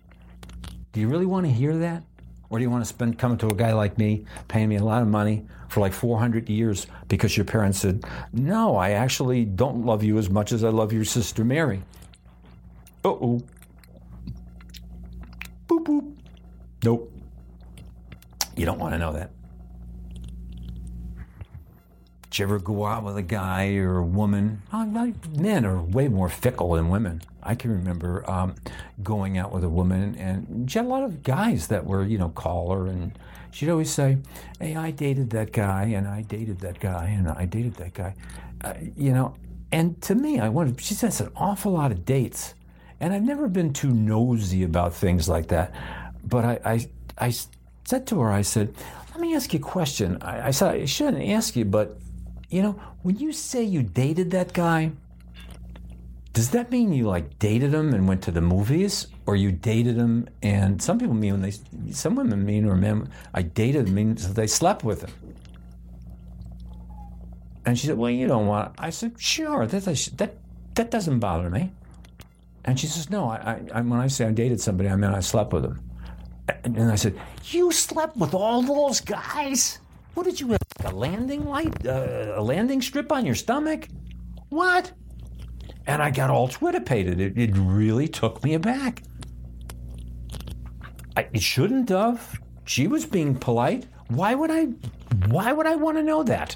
Do 0.94 1.00
you 1.00 1.08
really 1.08 1.28
want 1.28 1.46
to 1.46 1.52
hear 1.52 1.78
that? 1.78 2.04
Or 2.50 2.58
do 2.58 2.63
you 2.63 2.70
want 2.70 2.84
to 2.84 2.89
spend 2.89 3.17
coming 3.17 3.38
to 3.38 3.48
a 3.48 3.54
guy 3.54 3.72
like 3.74 3.98
me, 3.98 4.26
paying 4.50 4.67
me 4.67 4.76
a 4.76 4.84
lot 4.84 5.02
of 5.02 5.08
money 5.08 5.46
for 5.70 5.80
like 5.80 5.94
400 5.94 6.50
years 6.50 6.86
because 7.08 7.38
your 7.38 7.46
parents 7.46 7.80
said, 7.80 8.04
No, 8.34 8.76
I 8.76 8.91
actually 8.91 9.46
don't 9.46 9.86
love 9.86 10.04
you 10.04 10.17
as 10.17 10.30
much 10.30 10.52
as 10.52 10.63
I 10.65 10.70
love 10.70 10.91
your 10.91 11.06
sister 11.06 11.46
Mary? 11.46 11.82
Uh 13.06 13.10
oh. 13.10 13.41
Boop 15.84 16.02
boop. 16.02 16.13
Nope. 16.84 17.12
You 18.56 18.65
don't 18.65 18.80
want 18.80 18.94
to 18.94 19.00
know 19.00 19.13
that. 19.13 19.32
Did 22.24 22.39
you 22.39 22.46
ever 22.46 22.60
go 22.60 22.86
out 22.86 23.04
with 23.04 23.17
a 23.17 23.22
guy 23.22 23.76
or 23.76 23.98
a 23.98 24.06
woman? 24.06 24.62
Men 25.38 25.65
are 25.65 25.82
way 25.82 26.08
more 26.08 26.30
fickle 26.30 26.74
than 26.74 26.89
women. 26.89 27.22
I 27.44 27.56
can 27.56 27.72
remember 27.72 28.30
um, 28.30 28.56
going 29.04 29.38
out 29.38 29.52
with 29.52 29.63
a 29.63 29.70
woman, 29.70 30.15
and 30.15 30.70
she 30.72 30.80
had 30.80 30.86
a 30.86 30.89
lot 30.89 31.04
of 31.04 31.24
guys 31.24 31.67
that 31.67 31.86
were, 31.86 32.04
you 32.04 32.17
know, 32.17 32.30
call 32.30 32.72
her, 32.72 32.88
and 32.88 33.17
she'd 33.52 33.70
always 33.70 33.91
say, 33.91 34.20
"Hey, 34.60 34.76
I 34.76 34.91
dated 34.91 35.32
that 35.32 35.52
guy, 35.52 35.86
and 35.86 36.08
I 36.08 36.22
dated 36.22 36.60
that 36.60 36.80
guy, 36.80 37.08
and 37.08 37.28
I 37.28 37.46
dated 37.46 37.76
that 37.76 37.94
guy," 37.94 38.15
uh, 38.63 38.76
you 38.96 39.12
know. 39.12 39.36
And 39.74 40.02
to 40.04 40.15
me, 40.15 40.39
I 40.39 40.50
wanted. 40.50 40.80
She 40.80 40.94
says 40.94 41.20
an 41.20 41.32
awful 41.36 41.74
lot 41.74 41.91
of 41.91 42.06
dates, 42.06 42.54
and 43.02 43.12
I've 43.14 43.24
never 43.24 43.50
been 43.50 43.74
too 43.74 43.92
nosy 43.92 44.64
about 44.64 44.94
things 44.94 45.28
like 45.28 45.48
that. 45.48 45.76
But 46.24 46.46
I, 46.46 46.60
I, 46.64 46.90
I 47.18 47.34
said 47.84 48.08
to 48.08 48.22
her, 48.22 48.32
I 48.32 48.44
said, 48.44 48.74
"Let 49.10 49.20
me 49.20 49.36
ask 49.36 49.54
you 49.54 49.60
a 49.60 49.64
question." 49.64 50.20
I, 50.22 50.48
I 50.48 50.52
said 50.52 50.76
I 50.76 50.86
shouldn't 50.86 51.28
ask 51.30 51.56
you, 51.56 51.66
but 51.66 51.98
you 52.50 52.62
know, 52.62 52.80
when 53.02 53.18
you 53.18 53.34
say 53.34 53.64
you 53.64 53.82
dated 53.82 54.32
that 54.32 54.54
guy 54.54 54.92
does 56.34 56.52
that 56.52 56.72
mean 56.72 56.94
you 56.94 57.08
like 57.08 57.40
dated 57.40 57.74
him 57.74 57.94
and 57.94 58.08
went 58.08 58.22
to 58.24 58.32
the 58.32 58.40
movies, 58.40 59.08
or 59.26 59.36
you 59.36 59.52
dated 59.52 59.98
him 59.98 60.30
and 60.42 60.82
some 60.82 60.98
people 60.98 61.14
mean 61.14 61.34
when 61.34 61.42
they, 61.42 61.92
some 61.92 62.16
women 62.16 62.46
mean 62.46 62.66
or 62.66 62.76
men, 62.76 63.10
I 63.34 63.42
dated 63.42 63.90
him 63.90 63.96
means 63.96 64.34
they 64.34 64.48
slept 64.48 64.84
with 64.84 65.02
him. 65.02 65.12
And 67.66 67.78
she 67.78 67.88
said, 67.88 67.98
"Well, 67.98 68.10
you 68.10 68.28
don't 68.28 68.48
want." 68.48 68.74
I 68.78 68.90
said, 68.92 69.20
"Sure, 69.20 69.68
that 69.68 69.84
that 70.18 70.38
that 70.76 70.90
doesn't 70.90 71.20
bother 71.20 71.50
me." 71.50 71.72
And 72.65 72.80
she 72.80 72.88
says, 72.88 73.10
"No, 73.10 73.30
I, 73.30 73.62
I 73.74 73.82
when 73.82 74.00
I 74.00 74.08
say 74.08 74.26
I 74.26 74.32
dated 74.32 74.62
somebody, 74.62 74.89
I 74.89 74.95
mean 74.95 75.12
I 75.12 75.19
slept 75.19 75.54
with 75.54 75.63
them." 75.63 75.82
And 76.63 76.91
I 76.91 76.95
said, 76.95 77.19
"You 77.45 77.71
slept 77.71 78.17
with 78.17 78.34
all 78.34 78.62
those 78.62 79.02
guys? 79.02 79.80
What 80.13 80.26
did 80.26 80.39
you 80.39 80.50
have? 80.50 80.60
A 80.84 80.91
landing 80.91 81.45
light, 81.45 81.86
uh, 81.86 82.34
a 82.36 82.41
landing 82.41 82.82
strip 82.82 83.12
on 83.12 83.26
your 83.26 83.36
stomach? 83.36 83.88
What?" 84.50 84.91
And 85.88 86.02
I 86.02 86.12
got 86.12 86.30
all 86.30 86.47
twitterpated. 86.47 87.19
It, 87.19 87.38
it 87.38 87.52
really 87.56 88.08
took 88.08 88.43
me 88.43 88.54
aback. 88.54 89.04
I, 91.17 91.28
it 91.34 91.41
shouldn't 91.41 91.89
have. 91.89 92.39
She 92.65 92.88
was 92.88 93.06
being 93.06 93.36
polite. 93.36 93.88
Why 94.10 94.36
would 94.36 94.52
I? 94.52 94.65
Why 95.28 95.52
would 95.52 95.65
I 95.65 95.76
want 95.76 95.97
to 95.97 96.04
know 96.04 96.24
that? 96.24 96.56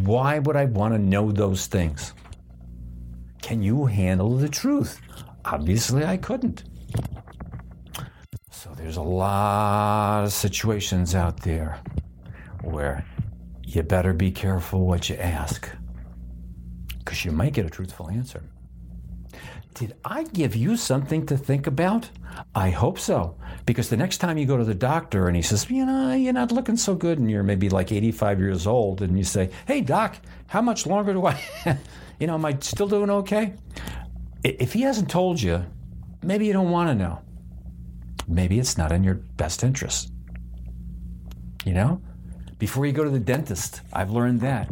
Why 0.00 0.38
would 0.38 0.56
I 0.56 0.64
want 0.64 0.94
to 0.94 0.98
know 0.98 1.30
those 1.30 1.66
things? 1.66 2.14
Can 3.50 3.64
you 3.64 3.86
handle 3.86 4.36
the 4.36 4.48
truth? 4.48 5.00
Obviously, 5.44 6.04
I 6.04 6.18
couldn't. 6.18 6.62
So 8.52 8.70
there's 8.76 8.96
a 8.96 9.02
lot 9.02 10.22
of 10.22 10.32
situations 10.32 11.16
out 11.16 11.40
there 11.40 11.80
where 12.62 13.04
you 13.64 13.82
better 13.82 14.12
be 14.12 14.30
careful 14.30 14.86
what 14.86 15.08
you 15.08 15.16
ask 15.16 15.68
because 17.00 17.24
you 17.24 17.32
might 17.32 17.52
get 17.52 17.66
a 17.66 17.70
truthful 17.70 18.08
answer. 18.08 18.40
Did 19.74 19.96
I 20.04 20.22
give 20.22 20.54
you 20.54 20.76
something 20.76 21.26
to 21.26 21.36
think 21.36 21.66
about? 21.66 22.08
I 22.54 22.70
hope 22.70 23.00
so. 23.00 23.36
Because 23.66 23.88
the 23.88 23.96
next 23.96 24.18
time 24.18 24.38
you 24.38 24.46
go 24.46 24.58
to 24.58 24.64
the 24.64 24.76
doctor 24.76 25.26
and 25.26 25.34
he 25.34 25.42
says, 25.42 25.68
you 25.68 25.84
know, 25.84 26.14
you're 26.14 26.32
not 26.32 26.52
looking 26.52 26.76
so 26.76 26.94
good, 26.94 27.18
and 27.18 27.28
you're 27.28 27.42
maybe 27.42 27.68
like 27.68 27.90
85 27.90 28.38
years 28.38 28.66
old, 28.68 29.02
and 29.02 29.18
you 29.18 29.24
say, 29.24 29.50
hey, 29.66 29.80
doc, 29.80 30.18
how 30.46 30.62
much 30.62 30.86
longer 30.86 31.12
do 31.12 31.26
I, 31.26 31.40
you 32.20 32.26
know, 32.26 32.34
am 32.34 32.44
I 32.44 32.56
still 32.60 32.86
doing 32.86 33.10
okay? 33.10 33.54
If 34.44 34.72
he 34.72 34.82
hasn't 34.82 35.10
told 35.10 35.40
you, 35.40 35.64
maybe 36.22 36.46
you 36.46 36.52
don't 36.52 36.70
want 36.70 36.88
to 36.90 36.94
know. 36.94 37.20
Maybe 38.28 38.60
it's 38.60 38.78
not 38.78 38.92
in 38.92 39.02
your 39.02 39.14
best 39.14 39.64
interest. 39.64 40.12
You 41.64 41.74
know? 41.74 42.00
Before 42.58 42.86
you 42.86 42.92
go 42.92 43.04
to 43.04 43.10
the 43.10 43.18
dentist, 43.18 43.80
I've 43.92 44.10
learned 44.10 44.40
that 44.42 44.68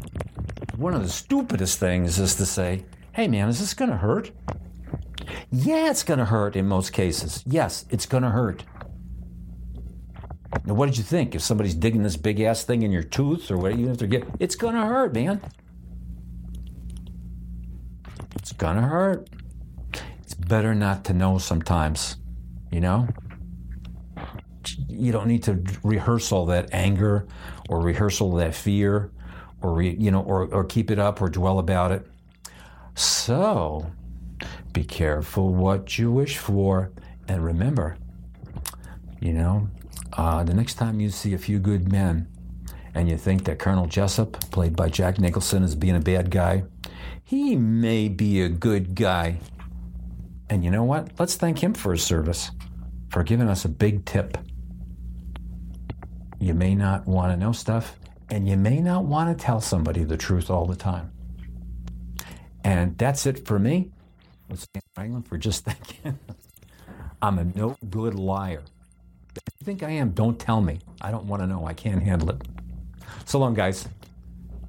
one 0.78 0.94
of 0.94 1.02
the 1.02 1.08
stupidest 1.08 1.80
things 1.80 2.20
is 2.20 2.36
to 2.36 2.46
say, 2.46 2.84
hey 3.12 3.26
man, 3.26 3.48
is 3.48 3.58
this 3.58 3.74
going 3.74 3.90
to 3.90 3.96
hurt? 3.96 4.30
Yeah, 5.50 5.90
it's 5.90 6.04
going 6.04 6.20
to 6.20 6.24
hurt 6.24 6.54
in 6.54 6.66
most 6.66 6.92
cases. 6.92 7.42
Yes, 7.46 7.84
it's 7.90 8.06
going 8.06 8.22
to 8.22 8.30
hurt. 8.30 8.62
Now, 10.64 10.74
what 10.74 10.86
did 10.86 10.96
you 10.96 11.02
think? 11.02 11.34
If 11.34 11.42
somebody's 11.42 11.74
digging 11.74 12.04
this 12.04 12.16
big 12.16 12.40
ass 12.40 12.62
thing 12.62 12.82
in 12.82 12.92
your 12.92 13.02
tooth 13.02 13.50
or 13.50 13.58
what 13.58 13.76
you 13.76 13.88
have 13.88 13.96
to 13.98 14.06
get, 14.06 14.24
it's 14.38 14.54
going 14.54 14.74
to 14.74 14.82
hurt, 14.82 15.12
man. 15.12 15.40
It's 18.36 18.52
to 18.52 18.82
hurt. 18.82 19.28
It's 20.22 20.34
better 20.34 20.74
not 20.74 21.04
to 21.04 21.12
know 21.12 21.38
sometimes, 21.38 22.16
you 22.70 22.80
know? 22.80 23.08
You 24.88 25.12
don't 25.12 25.26
need 25.26 25.42
to 25.44 25.62
rehearse 25.82 26.32
all 26.32 26.46
that 26.46 26.68
anger 26.72 27.26
or 27.68 27.80
rehearse 27.80 28.20
all 28.20 28.34
that 28.36 28.54
fear 28.54 29.10
or 29.62 29.74
re, 29.74 29.96
you 29.98 30.10
know, 30.10 30.22
or, 30.22 30.46
or 30.52 30.64
keep 30.64 30.90
it 30.90 30.98
up 30.98 31.20
or 31.20 31.28
dwell 31.28 31.58
about 31.58 31.92
it. 31.92 32.06
So, 32.94 33.90
be 34.72 34.84
careful 34.84 35.54
what 35.54 35.98
you 35.98 36.10
wish 36.12 36.38
for, 36.38 36.92
and 37.26 37.44
remember, 37.44 37.96
you 39.20 39.32
know, 39.32 39.68
uh, 40.12 40.44
the 40.44 40.54
next 40.54 40.74
time 40.74 41.00
you 41.00 41.10
see 41.10 41.34
a 41.34 41.38
few 41.38 41.58
good 41.58 41.90
men, 41.90 42.28
and 42.94 43.08
you 43.08 43.16
think 43.16 43.44
that 43.44 43.58
Colonel 43.58 43.86
Jessep, 43.86 44.50
played 44.50 44.76
by 44.76 44.88
Jack 44.88 45.18
Nicholson, 45.18 45.62
is 45.62 45.74
being 45.74 45.96
a 45.96 46.00
bad 46.00 46.30
guy, 46.30 46.64
he 47.28 47.56
may 47.56 48.08
be 48.08 48.40
a 48.40 48.48
good 48.48 48.94
guy. 48.94 49.38
And 50.48 50.64
you 50.64 50.70
know 50.70 50.82
what? 50.82 51.10
Let's 51.18 51.36
thank 51.36 51.62
him 51.62 51.74
for 51.74 51.92
his 51.92 52.02
service, 52.02 52.50
for 53.10 53.22
giving 53.22 53.50
us 53.50 53.66
a 53.66 53.68
big 53.68 54.06
tip. 54.06 54.38
You 56.40 56.54
may 56.54 56.74
not 56.74 57.06
want 57.06 57.30
to 57.30 57.36
know 57.36 57.52
stuff, 57.52 57.98
and 58.30 58.48
you 58.48 58.56
may 58.56 58.80
not 58.80 59.04
want 59.04 59.36
to 59.36 59.44
tell 59.44 59.60
somebody 59.60 60.04
the 60.04 60.16
truth 60.16 60.48
all 60.48 60.64
the 60.64 60.74
time. 60.74 61.12
And 62.64 62.96
that's 62.96 63.26
it 63.26 63.46
for 63.46 63.58
me. 63.58 63.90
With 64.48 64.60
Stan 64.60 64.82
Franklin 64.94 65.22
for 65.22 65.36
just 65.36 65.64
thinking. 65.66 66.18
I'm 67.20 67.38
a 67.38 67.44
no 67.44 67.76
good 67.90 68.14
liar. 68.14 68.62
If 69.36 69.42
you 69.60 69.66
think 69.66 69.82
I 69.82 69.90
am, 69.90 70.12
don't 70.12 70.38
tell 70.38 70.62
me. 70.62 70.78
I 71.02 71.10
don't 71.10 71.26
want 71.26 71.42
to 71.42 71.46
know. 71.46 71.66
I 71.66 71.74
can't 71.74 72.02
handle 72.02 72.30
it. 72.30 72.40
So 73.26 73.38
long, 73.38 73.52
guys. 73.52 73.86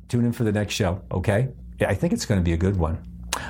Tune 0.10 0.26
in 0.26 0.34
for 0.34 0.43
the 0.43 0.52
next 0.52 0.74
show, 0.74 1.02
okay? 1.10 1.48
I 1.82 1.94
think 1.94 2.13
it's 2.13 2.26
going 2.26 2.39
to 2.39 2.44
be 2.44 2.54
a 2.54 2.58
good 2.58 2.78
one. 2.78 2.98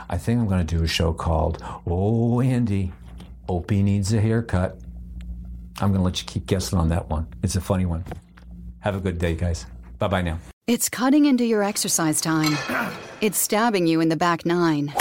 I 0.10 0.18
think 0.18 0.40
I'm 0.40 0.48
going 0.48 0.66
to 0.66 0.76
do 0.78 0.84
a 0.84 0.88
show 0.88 1.14
called 1.14 1.64
Oh 1.88 2.42
Andy, 2.42 2.92
Opie 3.48 3.82
needs 3.84 4.14
a 4.14 4.22
haircut. 4.22 4.78
I'm 5.82 5.90
going 5.90 6.00
to 6.00 6.04
let 6.04 6.22
you 6.22 6.28
keep 6.28 6.46
guessing 6.46 6.78
on 6.78 6.90
that 6.90 7.10
one. 7.10 7.28
It's 7.42 7.56
a 7.56 7.62
funny 7.62 7.86
one. 7.86 8.04
Have 8.82 8.96
a 8.96 9.00
good 9.00 9.18
day, 9.18 9.36
guys. 9.36 9.66
Bye 9.98 10.08
bye 10.08 10.22
now. 10.22 10.40
It's 10.68 10.88
cutting 10.90 11.26
into 11.26 11.46
your 11.46 11.64
exercise 11.64 12.22
time. 12.22 12.58
It's 13.22 13.38
stabbing 13.38 13.88
you 13.88 14.02
in 14.02 14.10
the 14.10 14.16
back 14.16 14.46
nine. 14.46 14.94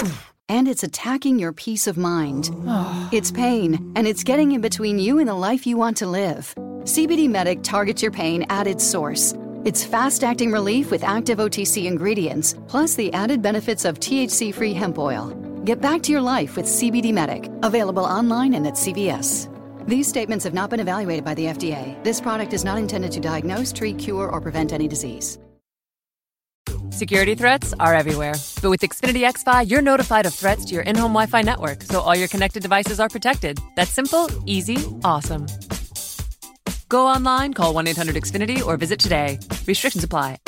And 0.48 0.66
it's 0.66 0.82
attacking 0.82 1.38
your 1.38 1.52
peace 1.52 1.86
of 1.86 1.98
mind. 1.98 2.50
It's 3.12 3.30
pain, 3.30 3.92
and 3.94 4.06
it's 4.06 4.24
getting 4.24 4.52
in 4.52 4.62
between 4.62 4.98
you 4.98 5.18
and 5.18 5.28
the 5.28 5.34
life 5.34 5.66
you 5.66 5.76
want 5.76 5.98
to 5.98 6.06
live. 6.06 6.54
CBD 6.84 7.28
Medic 7.28 7.62
targets 7.62 8.00
your 8.00 8.10
pain 8.10 8.46
at 8.48 8.66
its 8.66 8.82
source. 8.82 9.34
It's 9.64 9.84
fast 9.84 10.22
acting 10.22 10.52
relief 10.52 10.92
with 10.92 11.02
active 11.02 11.38
OTC 11.38 11.86
ingredients, 11.86 12.54
plus 12.68 12.94
the 12.94 13.12
added 13.12 13.42
benefits 13.42 13.84
of 13.84 13.98
THC 13.98 14.54
free 14.54 14.72
hemp 14.72 14.98
oil. 14.98 15.30
Get 15.64 15.80
back 15.80 16.00
to 16.02 16.12
your 16.12 16.20
life 16.20 16.56
with 16.56 16.64
CBD 16.64 17.12
Medic, 17.12 17.50
available 17.64 18.04
online 18.04 18.54
and 18.54 18.68
at 18.68 18.74
CVS. 18.74 19.48
These 19.84 20.06
statements 20.06 20.44
have 20.44 20.54
not 20.54 20.70
been 20.70 20.78
evaluated 20.78 21.24
by 21.24 21.34
the 21.34 21.46
FDA. 21.46 22.02
This 22.04 22.20
product 22.20 22.52
is 22.52 22.64
not 22.64 22.78
intended 22.78 23.10
to 23.12 23.20
diagnose, 23.20 23.72
treat, 23.72 23.98
cure, 23.98 24.28
or 24.28 24.40
prevent 24.40 24.72
any 24.72 24.86
disease. 24.86 25.40
Security 26.90 27.34
threats 27.34 27.74
are 27.80 27.94
everywhere. 27.94 28.34
But 28.62 28.70
with 28.70 28.80
Xfinity 28.82 29.28
XFi, 29.28 29.68
you're 29.68 29.82
notified 29.82 30.24
of 30.24 30.34
threats 30.34 30.64
to 30.66 30.74
your 30.74 30.84
in 30.84 30.94
home 30.94 31.12
Wi 31.12 31.26
Fi 31.26 31.42
network, 31.42 31.82
so 31.82 32.00
all 32.00 32.14
your 32.14 32.28
connected 32.28 32.62
devices 32.62 33.00
are 33.00 33.08
protected. 33.08 33.58
That's 33.74 33.90
simple, 33.90 34.30
easy, 34.46 34.78
awesome. 35.02 35.46
Go 36.88 37.06
online, 37.06 37.52
call 37.52 37.74
1 37.74 37.86
800 37.86 38.14
Xfinity, 38.16 38.64
or 38.64 38.76
visit 38.76 38.98
today. 38.98 39.38
Restrictions 39.66 40.04
apply. 40.04 40.38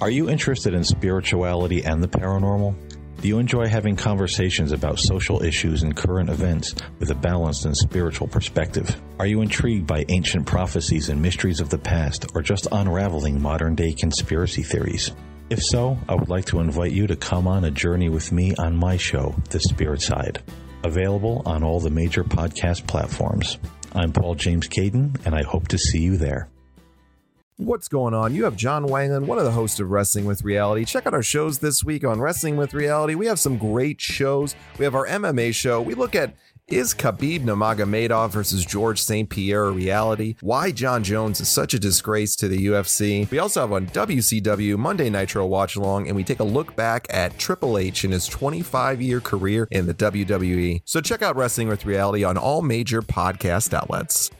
Are 0.00 0.10
you 0.10 0.28
interested 0.28 0.74
in 0.74 0.84
spirituality 0.84 1.84
and 1.84 2.02
the 2.02 2.08
paranormal? 2.08 2.74
Do 3.20 3.28
you 3.28 3.38
enjoy 3.38 3.66
having 3.66 3.96
conversations 3.96 4.72
about 4.72 4.98
social 4.98 5.42
issues 5.42 5.82
and 5.82 5.96
current 5.96 6.28
events 6.28 6.74
with 6.98 7.10
a 7.10 7.14
balanced 7.14 7.64
and 7.64 7.76
spiritual 7.76 8.28
perspective? 8.28 8.94
Are 9.18 9.26
you 9.26 9.40
intrigued 9.40 9.86
by 9.86 10.04
ancient 10.08 10.46
prophecies 10.46 11.08
and 11.08 11.20
mysteries 11.22 11.60
of 11.60 11.70
the 11.70 11.78
past, 11.78 12.26
or 12.34 12.42
just 12.42 12.68
unraveling 12.70 13.40
modern 13.40 13.74
day 13.74 13.92
conspiracy 13.94 14.62
theories? 14.62 15.12
If 15.48 15.62
so, 15.62 15.96
I 16.08 16.14
would 16.14 16.28
like 16.28 16.44
to 16.46 16.60
invite 16.60 16.92
you 16.92 17.06
to 17.06 17.16
come 17.16 17.46
on 17.46 17.64
a 17.64 17.70
journey 17.70 18.08
with 18.08 18.32
me 18.32 18.54
on 18.56 18.76
my 18.76 18.96
show, 18.96 19.34
The 19.50 19.60
Spirit 19.60 20.02
Side. 20.02 20.42
Available 20.84 21.42
on 21.46 21.64
all 21.64 21.80
the 21.80 21.90
major 21.90 22.22
podcast 22.22 22.86
platforms. 22.86 23.58
I'm 23.96 24.12
Paul 24.12 24.34
James 24.34 24.68
Caden, 24.68 25.24
and 25.24 25.34
I 25.34 25.42
hope 25.42 25.68
to 25.68 25.78
see 25.78 26.00
you 26.00 26.18
there. 26.18 26.50
What's 27.56 27.88
going 27.88 28.12
on? 28.12 28.34
You 28.34 28.44
have 28.44 28.54
John 28.54 28.84
Wanglund, 28.84 29.24
one 29.24 29.38
of 29.38 29.44
the 29.44 29.52
hosts 29.52 29.80
of 29.80 29.90
Wrestling 29.90 30.26
with 30.26 30.44
Reality. 30.44 30.84
Check 30.84 31.06
out 31.06 31.14
our 31.14 31.22
shows 31.22 31.60
this 31.60 31.82
week 31.82 32.04
on 32.04 32.20
Wrestling 32.20 32.58
with 32.58 32.74
Reality. 32.74 33.14
We 33.14 33.24
have 33.24 33.40
some 33.40 33.56
great 33.56 33.98
shows. 33.98 34.54
We 34.78 34.84
have 34.84 34.94
our 34.94 35.06
MMA 35.06 35.54
show. 35.54 35.80
We 35.80 35.94
look 35.94 36.14
at 36.14 36.34
is 36.68 36.94
Khabib 36.94 37.42
Nurmagomedov 37.42 38.30
versus 38.30 38.64
George 38.64 39.00
St. 39.00 39.30
Pierre 39.30 39.66
a 39.66 39.70
reality? 39.70 40.34
Why 40.40 40.72
Jon 40.72 41.04
Jones 41.04 41.40
is 41.40 41.48
such 41.48 41.74
a 41.74 41.78
disgrace 41.78 42.34
to 42.36 42.48
the 42.48 42.66
UFC? 42.66 43.30
We 43.30 43.38
also 43.38 43.60
have 43.60 43.72
on 43.72 43.86
WCW 43.86 44.76
Monday 44.76 45.08
Nitro 45.08 45.46
Watch 45.46 45.76
Along, 45.76 46.08
and 46.08 46.16
we 46.16 46.24
take 46.24 46.40
a 46.40 46.44
look 46.44 46.74
back 46.74 47.06
at 47.08 47.38
Triple 47.38 47.78
H 47.78 48.04
in 48.04 48.10
his 48.10 48.26
25 48.26 49.00
year 49.00 49.20
career 49.20 49.68
in 49.70 49.86
the 49.86 49.94
WWE. 49.94 50.82
So 50.84 51.00
check 51.00 51.22
out 51.22 51.36
Wrestling 51.36 51.68
with 51.68 51.86
Reality 51.86 52.24
on 52.24 52.36
all 52.36 52.62
major 52.62 53.00
podcast 53.00 53.72
outlets. 53.72 54.32